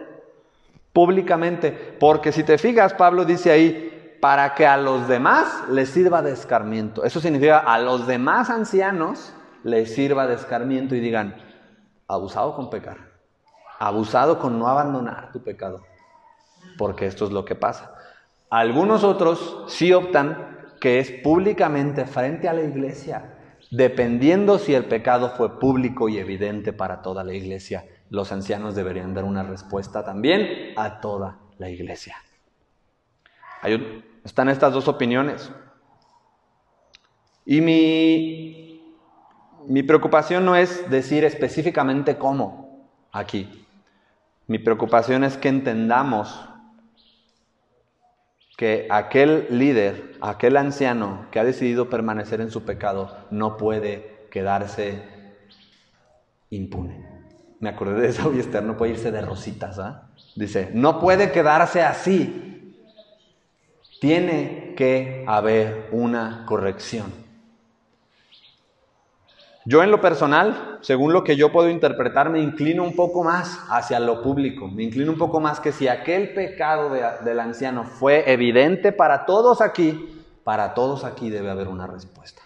[0.92, 1.96] Públicamente.
[1.98, 6.32] Porque si te fijas, Pablo dice ahí, para que a los demás les sirva de
[6.32, 7.02] escarmiento.
[7.04, 9.34] Eso significa a los demás ancianos
[9.64, 11.36] les sirva de escarmiento y digan,
[12.06, 12.98] abusado con pecar,
[13.78, 15.82] abusado con no abandonar tu pecado,
[16.78, 17.94] porque esto es lo que pasa.
[18.50, 23.38] Algunos otros sí optan que es públicamente frente a la iglesia,
[23.70, 27.86] dependiendo si el pecado fue público y evidente para toda la iglesia.
[28.10, 32.16] Los ancianos deberían dar una respuesta también a toda la iglesia.
[34.24, 35.50] están estas dos opiniones.
[37.46, 38.63] Y mi
[39.66, 43.66] mi preocupación no es decir específicamente cómo aquí.
[44.46, 46.48] Mi preocupación es que entendamos
[48.56, 55.02] que aquel líder, aquel anciano que ha decidido permanecer en su pecado, no puede quedarse
[56.50, 57.06] impune.
[57.60, 59.78] Me acordé de esa Esther, no puede irse de rositas.
[59.78, 60.08] ¿ah?
[60.36, 62.76] Dice, no puede quedarse así.
[64.00, 67.23] Tiene que haber una corrección.
[69.66, 73.60] Yo en lo personal, según lo que yo puedo interpretar, me inclino un poco más
[73.70, 78.30] hacia lo público, me inclino un poco más que si aquel pecado del anciano fue
[78.30, 82.42] evidente para todos aquí, para todos aquí debe haber una respuesta.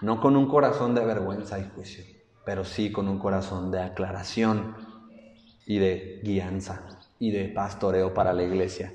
[0.00, 2.04] No con un corazón de vergüenza y juicio,
[2.44, 4.76] pero sí con un corazón de aclaración
[5.66, 6.82] y de guianza
[7.18, 8.92] y de pastoreo para la iglesia.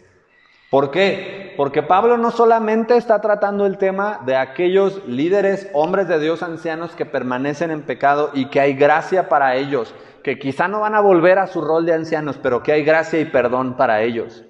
[0.77, 1.55] ¿Por qué?
[1.57, 6.91] Porque Pablo no solamente está tratando el tema de aquellos líderes, hombres de Dios ancianos
[6.91, 11.01] que permanecen en pecado y que hay gracia para ellos, que quizá no van a
[11.01, 14.43] volver a su rol de ancianos, pero que hay gracia y perdón para ellos,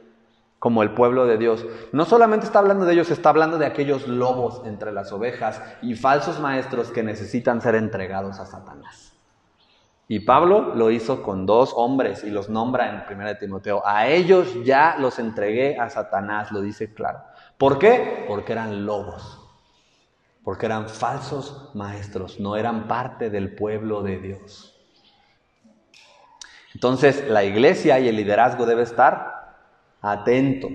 [0.60, 1.66] como el pueblo de Dios.
[1.94, 5.96] No solamente está hablando de ellos, está hablando de aquellos lobos entre las ovejas y
[5.96, 9.17] falsos maestros que necesitan ser entregados a Satanás.
[10.10, 13.86] Y Pablo lo hizo con dos hombres y los nombra en 1 Timoteo.
[13.86, 17.24] A ellos ya los entregué a Satanás, lo dice claro.
[17.58, 18.24] ¿Por qué?
[18.28, 19.46] Porque eran lobos,
[20.44, 24.74] porque eran falsos maestros, no eran parte del pueblo de Dios.
[26.74, 29.58] Entonces la iglesia y el liderazgo debe estar
[30.02, 30.70] atento,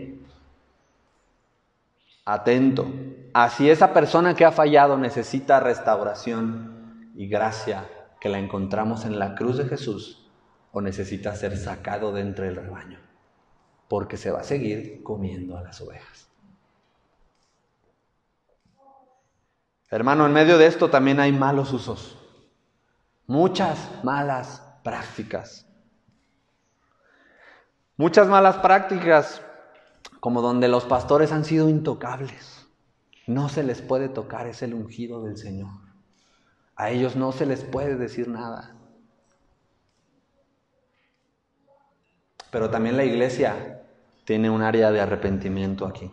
[2.27, 2.87] atento.
[3.33, 7.85] Así esa persona que ha fallado necesita restauración y gracia
[8.23, 10.31] que la encontramos en la cruz de Jesús
[10.71, 13.01] o necesita ser sacado de entre el rebaño,
[13.89, 16.29] porque se va a seguir comiendo a las ovejas.
[19.91, 22.17] Hermano, en medio de esto también hay malos usos,
[23.27, 25.67] muchas malas prácticas.
[27.97, 29.43] Muchas malas prácticas,
[30.21, 32.69] como donde los pastores han sido intocables.
[33.27, 35.92] No se les puede tocar, es el ungido del Señor.
[36.83, 38.75] A ellos no se les puede decir nada.
[42.51, 43.83] Pero también la iglesia
[44.25, 46.11] tiene un área de arrepentimiento aquí.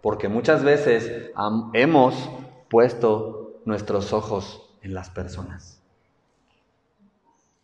[0.00, 1.30] Porque muchas veces
[1.74, 2.30] hemos
[2.70, 5.78] puesto nuestros ojos en las personas.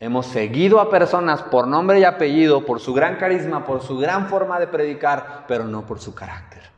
[0.00, 4.28] Hemos seguido a personas por nombre y apellido, por su gran carisma, por su gran
[4.28, 6.69] forma de predicar, pero no por su carácter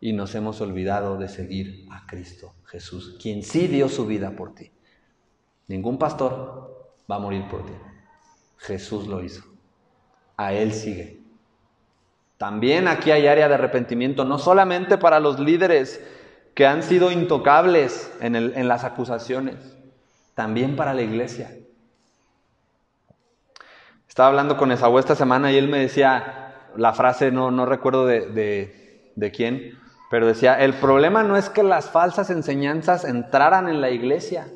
[0.00, 4.54] y nos hemos olvidado de seguir a Cristo Jesús, quien sí dio su vida por
[4.54, 4.72] ti.
[5.66, 7.72] Ningún pastor va a morir por ti.
[8.58, 9.42] Jesús lo hizo.
[10.36, 11.20] A Él sigue.
[12.38, 16.02] También aquí hay área de arrepentimiento, no solamente para los líderes
[16.54, 19.76] que han sido intocables en, en las acusaciones,
[20.34, 21.54] también para la iglesia.
[24.08, 28.06] Estaba hablando con Esaú esta semana y él me decía la frase, no, no recuerdo
[28.06, 29.78] de, de quién,
[30.10, 34.48] pero decía, el problema no es que las falsas enseñanzas entraran en la iglesia.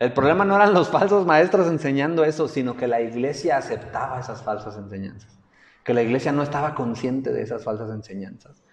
[0.00, 4.42] El problema no eran los falsos maestros enseñando eso, sino que la iglesia aceptaba esas
[4.42, 5.38] falsas enseñanzas.
[5.84, 8.64] Que la iglesia no estaba consciente de esas falsas enseñanzas.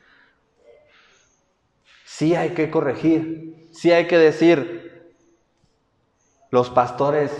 [2.03, 5.13] Sí hay que corregir, sí hay que decir,
[6.49, 7.31] los pastores,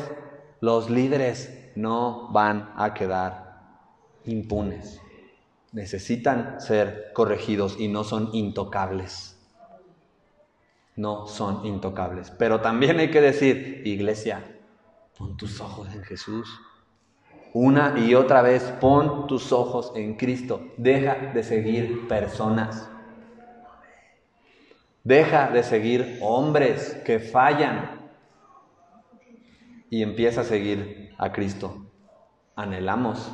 [0.62, 3.58] los líderes no van a quedar
[4.26, 5.02] impunes
[5.78, 9.38] necesitan ser corregidos y no son intocables.
[10.96, 12.32] No son intocables.
[12.32, 14.44] Pero también hay que decir, iglesia,
[15.16, 16.50] pon tus ojos en Jesús.
[17.54, 20.68] Una y otra vez, pon tus ojos en Cristo.
[20.78, 22.90] Deja de seguir personas.
[25.04, 28.10] Deja de seguir hombres que fallan.
[29.92, 31.86] Y empieza a seguir a Cristo.
[32.56, 33.32] Anhelamos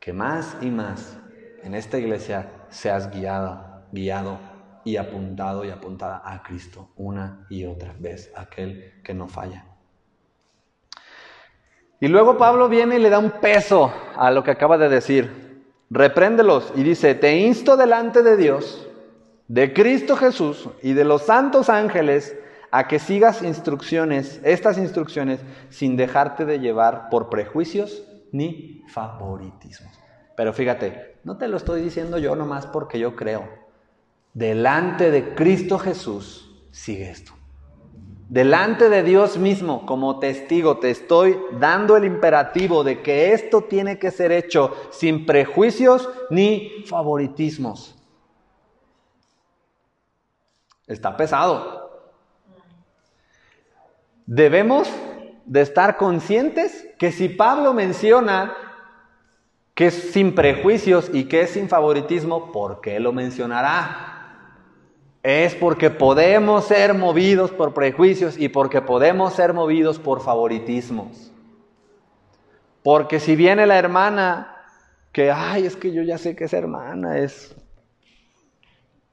[0.00, 1.18] que más y más
[1.62, 4.38] en esta iglesia seas guiado, guiado
[4.84, 9.64] y apuntado y apuntada a Cristo una y otra vez, aquel que no falla.
[12.00, 15.64] Y luego Pablo viene y le da un peso a lo que acaba de decir.
[15.90, 18.88] Repréndelos y dice, te insto delante de Dios,
[19.48, 22.36] de Cristo Jesús y de los santos ángeles
[22.70, 25.40] a que sigas instrucciones, estas instrucciones,
[25.70, 29.97] sin dejarte de llevar por prejuicios ni favoritismos.
[30.38, 33.48] Pero fíjate, no te lo estoy diciendo yo nomás porque yo creo.
[34.34, 37.32] Delante de Cristo Jesús, sigue esto.
[38.28, 43.98] Delante de Dios mismo, como testigo, te estoy dando el imperativo de que esto tiene
[43.98, 47.96] que ser hecho sin prejuicios ni favoritismos.
[50.86, 52.14] Está pesado.
[54.24, 54.88] Debemos
[55.46, 58.67] de estar conscientes que si Pablo menciona
[59.78, 64.56] que es sin prejuicios y que es sin favoritismo, ¿por qué lo mencionará?
[65.22, 71.30] Es porque podemos ser movidos por prejuicios y porque podemos ser movidos por favoritismos.
[72.82, 74.56] Porque si viene la hermana
[75.12, 77.54] que, ay, es que yo ya sé que es hermana, es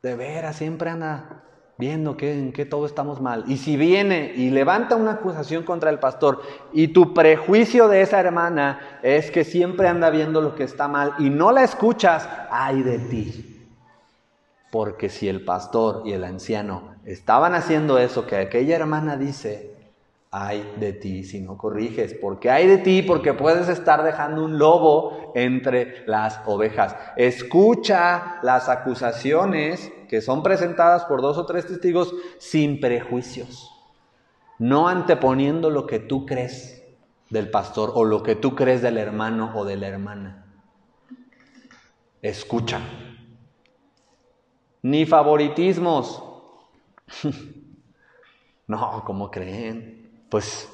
[0.01, 1.43] de veras, siempre anda
[1.77, 3.43] viendo que, en qué todo estamos mal.
[3.47, 8.19] Y si viene y levanta una acusación contra el pastor y tu prejuicio de esa
[8.19, 12.81] hermana es que siempre anda viendo lo que está mal y no la escuchas, ay
[12.81, 13.67] de ti.
[14.71, 19.74] Porque si el pastor y el anciano estaban haciendo eso que aquella hermana dice,
[20.37, 24.57] ay de ti si no corriges, porque hay de ti porque puedes estar dejando un
[24.57, 26.93] lobo entre las ovejas.
[27.15, 33.71] Escucha las acusaciones que son presentadas por dos o tres testigos sin prejuicios,
[34.59, 36.83] no anteponiendo lo que tú crees
[37.29, 40.47] del pastor o lo que tú crees del hermano o de la hermana.
[42.21, 42.81] Escucha.
[44.81, 46.21] Ni favoritismos.
[48.67, 50.04] no, ¿cómo creen?
[50.29, 50.69] Pues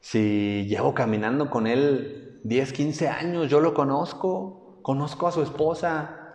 [0.00, 6.34] si llevo caminando con él 10, 15 años, yo lo conozco, conozco a su esposa,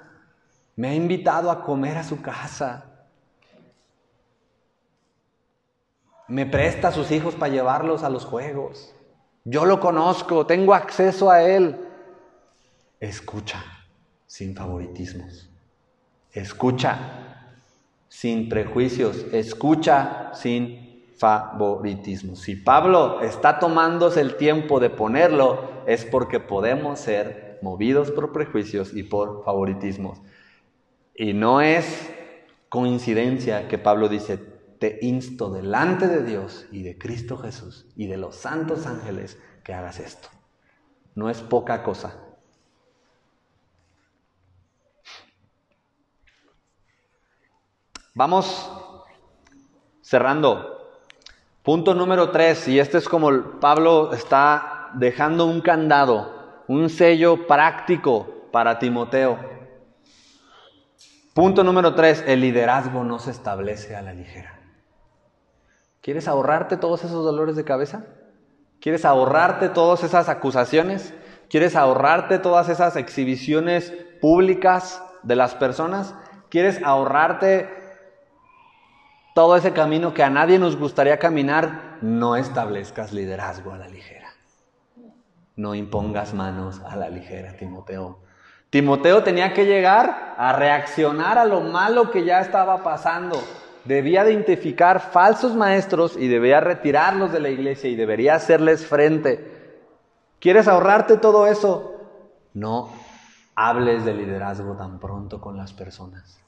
[0.75, 2.85] me ha invitado a comer a su casa,
[6.27, 8.93] me presta a sus hijos para llevarlos a los juegos,
[9.43, 11.77] yo lo conozco, tengo acceso a él.
[12.99, 13.63] Escucha
[14.25, 15.49] sin favoritismos,
[16.31, 17.55] escucha
[18.07, 20.86] sin prejuicios, escucha sin
[21.17, 22.35] favoritismo.
[22.35, 28.93] Si Pablo está tomándose el tiempo de ponerlo, es porque podemos ser movidos por prejuicios
[28.93, 30.21] y por favoritismos.
[31.15, 32.09] Y no es
[32.69, 34.37] coincidencia que Pablo dice,
[34.79, 39.73] te insto delante de Dios y de Cristo Jesús y de los santos ángeles que
[39.73, 40.29] hagas esto.
[41.15, 42.15] No es poca cosa.
[48.13, 48.71] Vamos
[50.01, 50.76] cerrando.
[51.67, 58.25] Punto número tres, y este es como Pablo está dejando un candado, un sello práctico
[58.53, 59.37] para Timoteo.
[61.33, 64.57] Punto número tres, el liderazgo no se establece a la ligera.
[65.99, 68.05] ¿Quieres ahorrarte todos esos dolores de cabeza?
[68.79, 71.13] ¿Quieres ahorrarte todas esas acusaciones?
[71.49, 73.91] ¿Quieres ahorrarte todas esas exhibiciones
[74.21, 76.15] públicas de las personas?
[76.47, 77.76] ¿Quieres ahorrarte
[79.37, 84.29] todo ese camino que a nadie nos gustaría caminar, no establezcas liderazgo a la ligera.
[85.55, 88.17] No impongas manos a la ligera, Timoteo.
[88.71, 93.39] Timoteo tenía que llegar a reaccionar a lo malo que ya estaba pasando.
[93.85, 99.85] debía identificar falsos maestros y debía retirarlos de la iglesia y debería hacerles frente.
[100.39, 101.93] ¿Quieres ahorrarte todo eso?
[102.55, 102.89] No
[103.55, 106.39] hables de liderazgo tan pronto con las personas.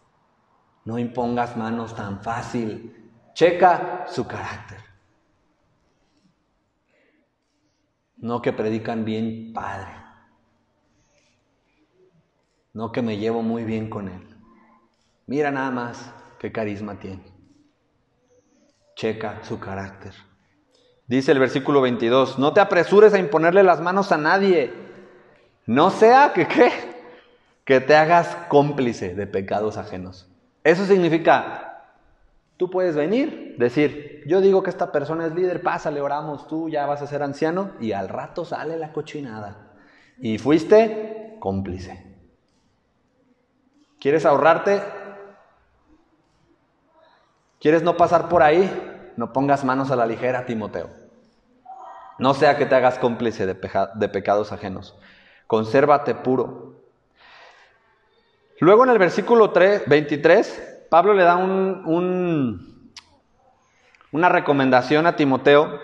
[0.86, 3.12] No impongas manos tan fácil.
[3.34, 4.80] Checa su carácter.
[8.18, 9.94] No que predican bien padre.
[12.74, 14.36] No que me llevo muy bien con él.
[15.26, 17.24] Mira nada más qué carisma tiene.
[18.96, 20.14] Checa su carácter.
[21.08, 24.72] Dice el versículo 22, no te apresures a imponerle las manos a nadie.
[25.66, 26.72] No sea que qué,
[27.66, 30.29] que te hagas cómplice de pecados ajenos.
[30.70, 31.84] Eso significa,
[32.58, 36.86] tú puedes venir, decir, yo digo que esta persona es líder, pásale, oramos, tú ya
[36.86, 39.74] vas a ser anciano y al rato sale la cochinada.
[40.20, 42.06] Y fuiste cómplice.
[44.00, 44.82] ¿Quieres ahorrarte
[47.60, 49.12] ¿Quieres no pasar por ahí?
[49.18, 50.90] No pongas manos a la ligera, Timoteo.
[52.18, 53.56] No sea que te hagas cómplice de,
[54.10, 54.98] pecados ajenos.
[55.46, 56.79] Consérvate puro.
[58.60, 62.94] Luego en el versículo 3, 23, Pablo le da un,
[64.12, 65.80] una recomendación a Timoteo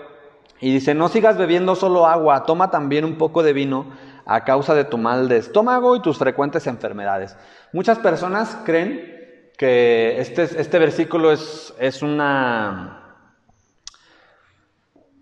[0.60, 3.92] y dice, no sigas bebiendo solo agua, toma también un poco de vino
[4.26, 7.36] a causa de tu mal de estómago y tus frecuentes enfermedades.
[7.72, 13.02] Muchas personas creen que este, este versículo es, es una...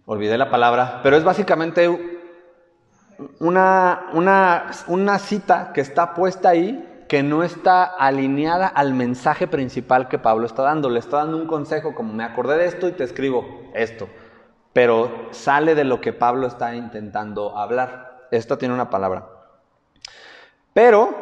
[0.07, 1.89] Olvidé la palabra, pero es básicamente
[3.39, 10.09] una, una, una cita que está puesta ahí que no está alineada al mensaje principal
[10.09, 10.91] que Pablo está dando.
[10.91, 14.09] Le está dando un consejo como me acordé de esto y te escribo esto.
[14.73, 18.27] Pero sale de lo que Pablo está intentando hablar.
[18.33, 19.29] Esta tiene una palabra.
[20.73, 21.15] Pero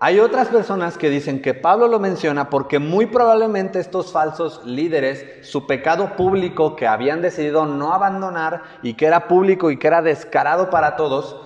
[0.00, 5.48] hay otras personas que dicen que Pablo lo menciona porque muy probablemente estos falsos líderes,
[5.48, 10.02] su pecado público que habían decidido no abandonar y que era público y que era
[10.02, 11.40] descarado para todos,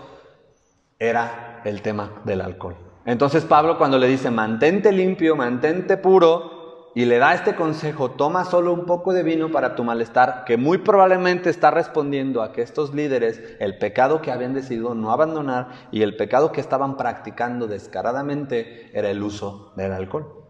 [0.99, 2.86] era el tema del alcohol.
[3.07, 6.57] Entonces Pablo cuando le dice mantente limpio, mantente puro,
[6.96, 10.57] y le da este consejo, toma solo un poco de vino para tu malestar, que
[10.57, 15.88] muy probablemente está respondiendo a que estos líderes, el pecado que habían decidido no abandonar
[15.92, 20.46] y el pecado que estaban practicando descaradamente era el uso del alcohol.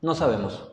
[0.00, 0.70] No sabemos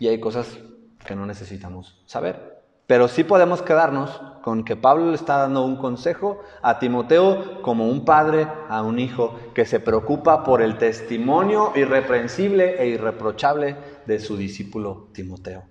[0.00, 0.58] y hay cosas
[1.06, 2.64] que no necesitamos saber.
[2.88, 7.88] Pero sí podemos quedarnos con que Pablo le está dando un consejo a Timoteo como
[7.88, 13.74] un padre a un hijo que se preocupa por el testimonio irreprensible e irreprochable
[14.04, 15.62] de su discípulo Timoteo.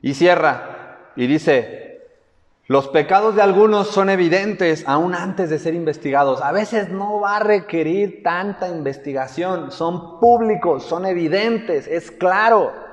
[0.00, 2.02] Y cierra y dice,
[2.68, 6.40] los pecados de algunos son evidentes aún antes de ser investigados.
[6.40, 12.85] A veces no va a requerir tanta investigación, son públicos, son evidentes, es claro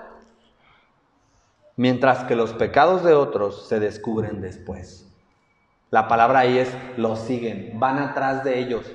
[1.75, 5.07] mientras que los pecados de otros se descubren después.
[5.89, 8.85] La palabra ahí es, los siguen, van atrás de ellos,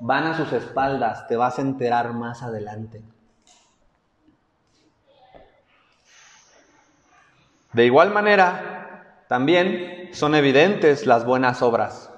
[0.00, 3.02] van a sus espaldas, te vas a enterar más adelante.
[7.72, 12.10] De igual manera, también son evidentes las buenas obras.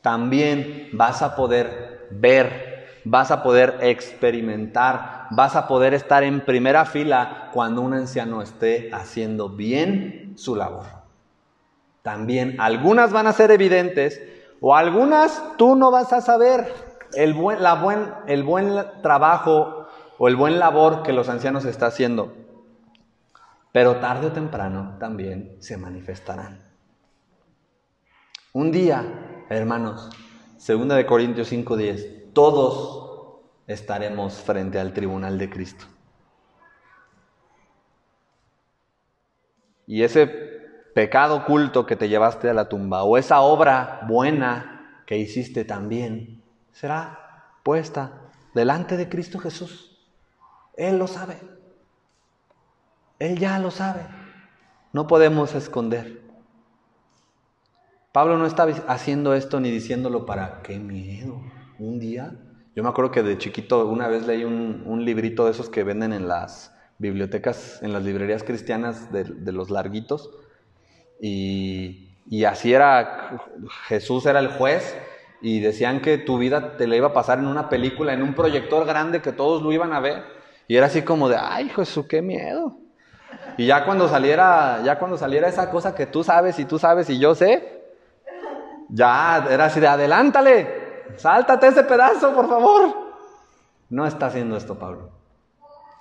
[0.00, 2.63] También vas a poder ver
[3.04, 8.90] vas a poder experimentar, vas a poder estar en primera fila cuando un anciano esté
[8.92, 10.86] haciendo bien su labor.
[12.02, 14.20] También algunas van a ser evidentes
[14.60, 16.72] o algunas tú no vas a saber
[17.14, 19.86] el buen, la buen, el buen trabajo
[20.18, 22.34] o el buen labor que los ancianos están haciendo.
[23.72, 26.62] Pero tarde o temprano también se manifestarán.
[28.52, 30.10] Un día, hermanos,
[30.56, 33.04] segunda de Corintios 5:10, todos
[33.66, 35.86] estaremos frente al tribunal de Cristo.
[39.86, 40.26] Y ese
[40.94, 46.42] pecado oculto que te llevaste a la tumba o esa obra buena que hiciste también
[46.72, 49.98] será puesta delante de Cristo Jesús.
[50.76, 51.38] Él lo sabe.
[53.18, 54.06] Él ya lo sabe.
[54.92, 56.22] No podemos esconder.
[58.12, 61.40] Pablo no está haciendo esto ni diciéndolo para qué miedo
[61.78, 62.32] un día.
[62.74, 66.12] Yo me acuerdo que de chiquito una vez leí un, librito de esos que venden
[66.12, 70.30] en las bibliotecas, en las librerías cristianas de, los larguitos.
[71.20, 73.38] Y, y, así era,
[73.86, 74.96] Jesús era el juez
[75.40, 78.34] y decían que tu vida te la iba a pasar en una película, en un
[78.34, 80.22] proyector grande que todos lo iban a ver.
[80.66, 82.78] Y era así como de, ay Jesús, qué miedo.
[83.56, 87.08] Y ya cuando saliera, ya cuando saliera esa cosa que tú sabes y tú sabes
[87.10, 87.84] y yo sé,
[88.88, 90.83] ya era así de adelántale,
[91.16, 92.94] Sáltate ese pedazo, por favor.
[93.90, 95.10] No está haciendo esto Pablo.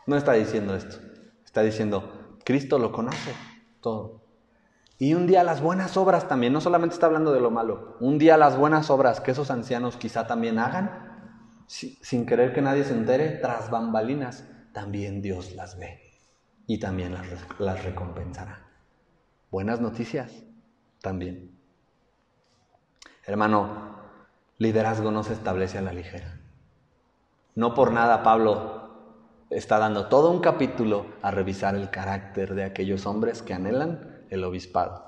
[0.05, 0.97] No está diciendo esto.
[1.45, 3.33] Está diciendo, Cristo lo conoce
[3.81, 4.21] todo.
[4.97, 8.17] Y un día las buenas obras también, no solamente está hablando de lo malo, un
[8.17, 11.33] día las buenas obras que esos ancianos quizá también hagan,
[11.67, 15.99] sin querer que nadie se entere, tras bambalinas, también Dios las ve
[16.67, 17.27] y también las,
[17.59, 18.65] las recompensará.
[19.51, 20.31] Buenas noticias
[21.01, 21.51] también.
[23.25, 23.92] Hermano,
[24.63, 26.39] liderazgo no se establece a la ligera.
[27.53, 28.89] No por nada Pablo
[29.51, 34.43] está dando todo un capítulo a revisar el carácter de aquellos hombres que anhelan el
[34.43, 35.05] obispado.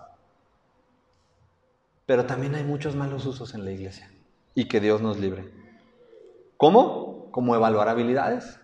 [2.05, 4.11] Pero también hay muchos malos usos en la iglesia
[4.53, 5.51] y que Dios nos libre.
[6.57, 7.31] ¿Cómo?
[7.31, 8.59] Como evaluar habilidades,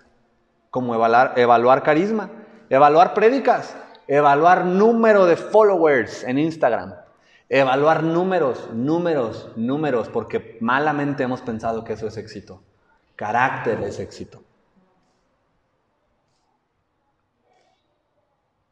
[0.70, 2.30] como evaluar, carisma,
[2.70, 3.76] evaluar prédicas,
[4.08, 6.96] evaluar número de followers en Instagram,
[7.52, 12.64] evaluar números, números, números, porque malamente hemos pensado que eso es éxito.
[13.18, 14.42] Carácter es éxito.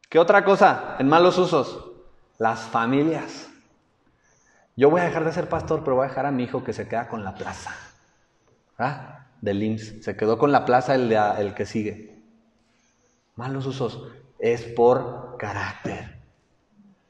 [0.08, 1.92] ¿Qué otra cosa en malos usos?
[2.38, 3.50] Las familias.
[4.78, 6.72] Yo voy a dejar de ser pastor, pero voy a dejar a mi hijo que
[6.72, 7.76] se queda con la plaza.
[8.78, 9.26] ¿Ah?
[9.42, 10.06] Del IMSS.
[10.06, 12.24] Se quedó con la plaza el, el que sigue.
[13.36, 14.08] Malos usos.
[14.40, 16.19] Es por carácter.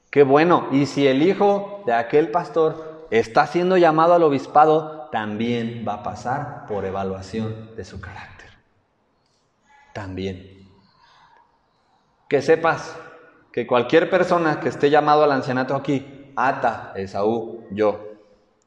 [0.09, 0.67] Qué bueno.
[0.71, 6.03] Y si el hijo de aquel pastor está siendo llamado al obispado, también va a
[6.03, 8.49] pasar por evaluación de su carácter.
[9.93, 10.59] También
[12.29, 12.95] que sepas
[13.51, 18.07] que cualquier persona que esté llamado al ancianato aquí, Ata, Esaú, yo,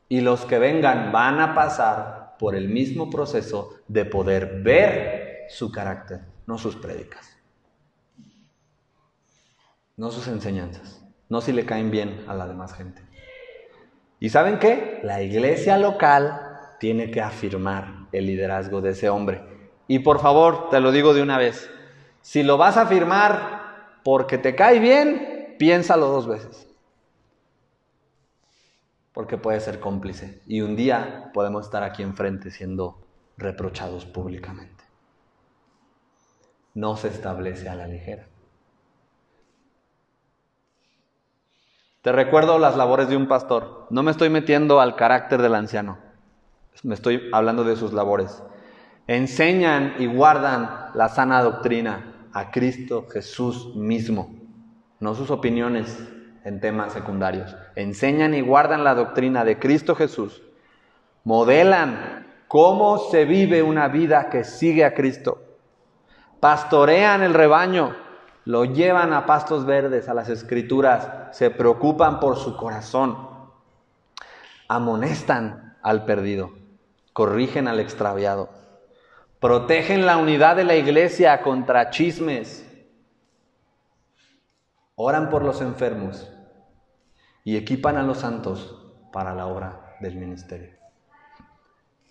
[0.08, 5.70] y los que vengan van a pasar por el mismo proceso de poder ver su
[5.70, 7.38] carácter, no sus prédicas,
[9.96, 11.01] no sus enseñanzas,
[11.32, 13.00] no si le caen bien a la demás gente.
[14.20, 15.00] ¿Y saben qué?
[15.02, 16.38] La iglesia local
[16.78, 19.42] tiene que afirmar el liderazgo de ese hombre.
[19.88, 21.70] Y por favor, te lo digo de una vez,
[22.20, 26.68] si lo vas a firmar porque te cae bien, piénsalo dos veces.
[29.14, 30.42] Porque puede ser cómplice.
[30.46, 33.06] Y un día podemos estar aquí enfrente siendo
[33.38, 34.84] reprochados públicamente.
[36.74, 38.28] No se establece a la ligera.
[42.02, 43.86] Te recuerdo las labores de un pastor.
[43.90, 45.98] No me estoy metiendo al carácter del anciano.
[46.82, 48.42] Me estoy hablando de sus labores.
[49.06, 54.34] Enseñan y guardan la sana doctrina a Cristo Jesús mismo,
[54.98, 56.08] no sus opiniones
[56.44, 57.54] en temas secundarios.
[57.76, 60.42] Enseñan y guardan la doctrina de Cristo Jesús.
[61.22, 65.40] Modelan cómo se vive una vida que sigue a Cristo.
[66.40, 67.94] Pastorean el rebaño,
[68.44, 73.16] lo llevan a pastos verdes, a las escrituras, se preocupan por su corazón,
[74.68, 76.52] amonestan al perdido,
[77.12, 78.62] corrigen al extraviado
[79.42, 82.64] Protegen la unidad de la iglesia contra chismes.
[84.94, 86.32] Oran por los enfermos
[87.42, 90.71] y equipan a los santos para la obra del ministerio.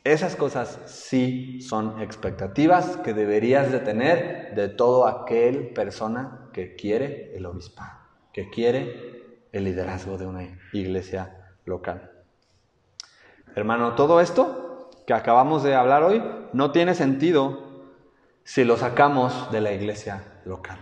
[0.03, 7.35] Esas cosas sí son expectativas que deberías de tener de todo aquel persona que quiere
[7.35, 7.99] el obispado,
[8.33, 12.11] que quiere el liderazgo de una iglesia local.
[13.55, 17.91] Hermano, todo esto que acabamos de hablar hoy no tiene sentido
[18.43, 20.79] si lo sacamos de la iglesia local.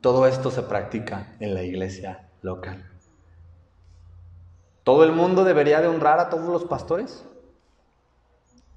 [0.00, 2.90] Todo esto se practica en la iglesia local.
[4.84, 7.24] ¿Todo el mundo debería de honrar a todos los pastores?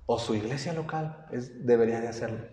[0.05, 2.45] ¿O su iglesia local es, debería de hacerlo?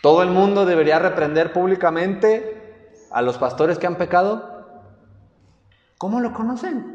[0.00, 4.54] ¿Todo el mundo debería reprender públicamente a los pastores que han pecado?
[5.98, 6.94] ¿Cómo lo conocen?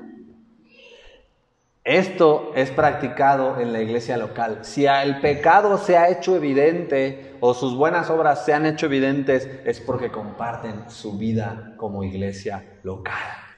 [1.84, 4.60] Esto es practicado en la iglesia local.
[4.62, 9.50] Si el pecado se ha hecho evidente o sus buenas obras se han hecho evidentes,
[9.66, 13.49] es porque comparten su vida como iglesia local.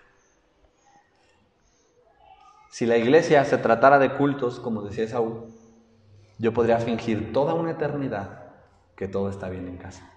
[2.72, 5.43] Si la iglesia se tratara de cultos, como decía Saúl,
[6.39, 8.45] yo podría fingir toda una eternidad
[8.95, 10.09] que todo está bien en casa.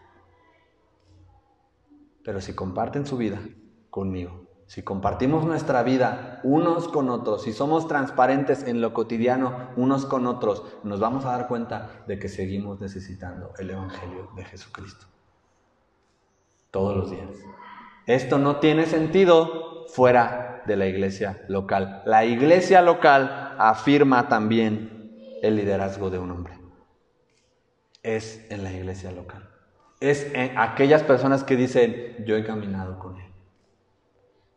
[2.22, 3.40] Pero si comparten su vida
[3.90, 10.06] conmigo, si compartimos nuestra vida unos con otros, si somos transparentes en lo cotidiano unos
[10.06, 15.06] con otros, nos vamos a dar cuenta de que seguimos necesitando el Evangelio de Jesucristo.
[16.70, 17.30] Todos los días.
[18.06, 22.02] Esto no tiene sentido fuera de la iglesia local.
[22.06, 25.12] La iglesia local afirma también
[25.42, 26.58] el liderazgo de un hombre.
[28.02, 29.48] Es en la iglesia local.
[30.00, 33.32] Es en aquellas personas que dicen, yo he caminado con él.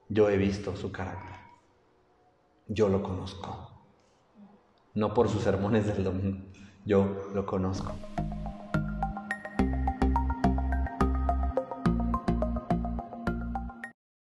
[0.09, 1.35] Yo he visto su carácter.
[2.67, 3.71] Yo lo conozco.
[4.93, 6.39] No por sus sermones del domingo.
[6.85, 7.93] yo lo conozco.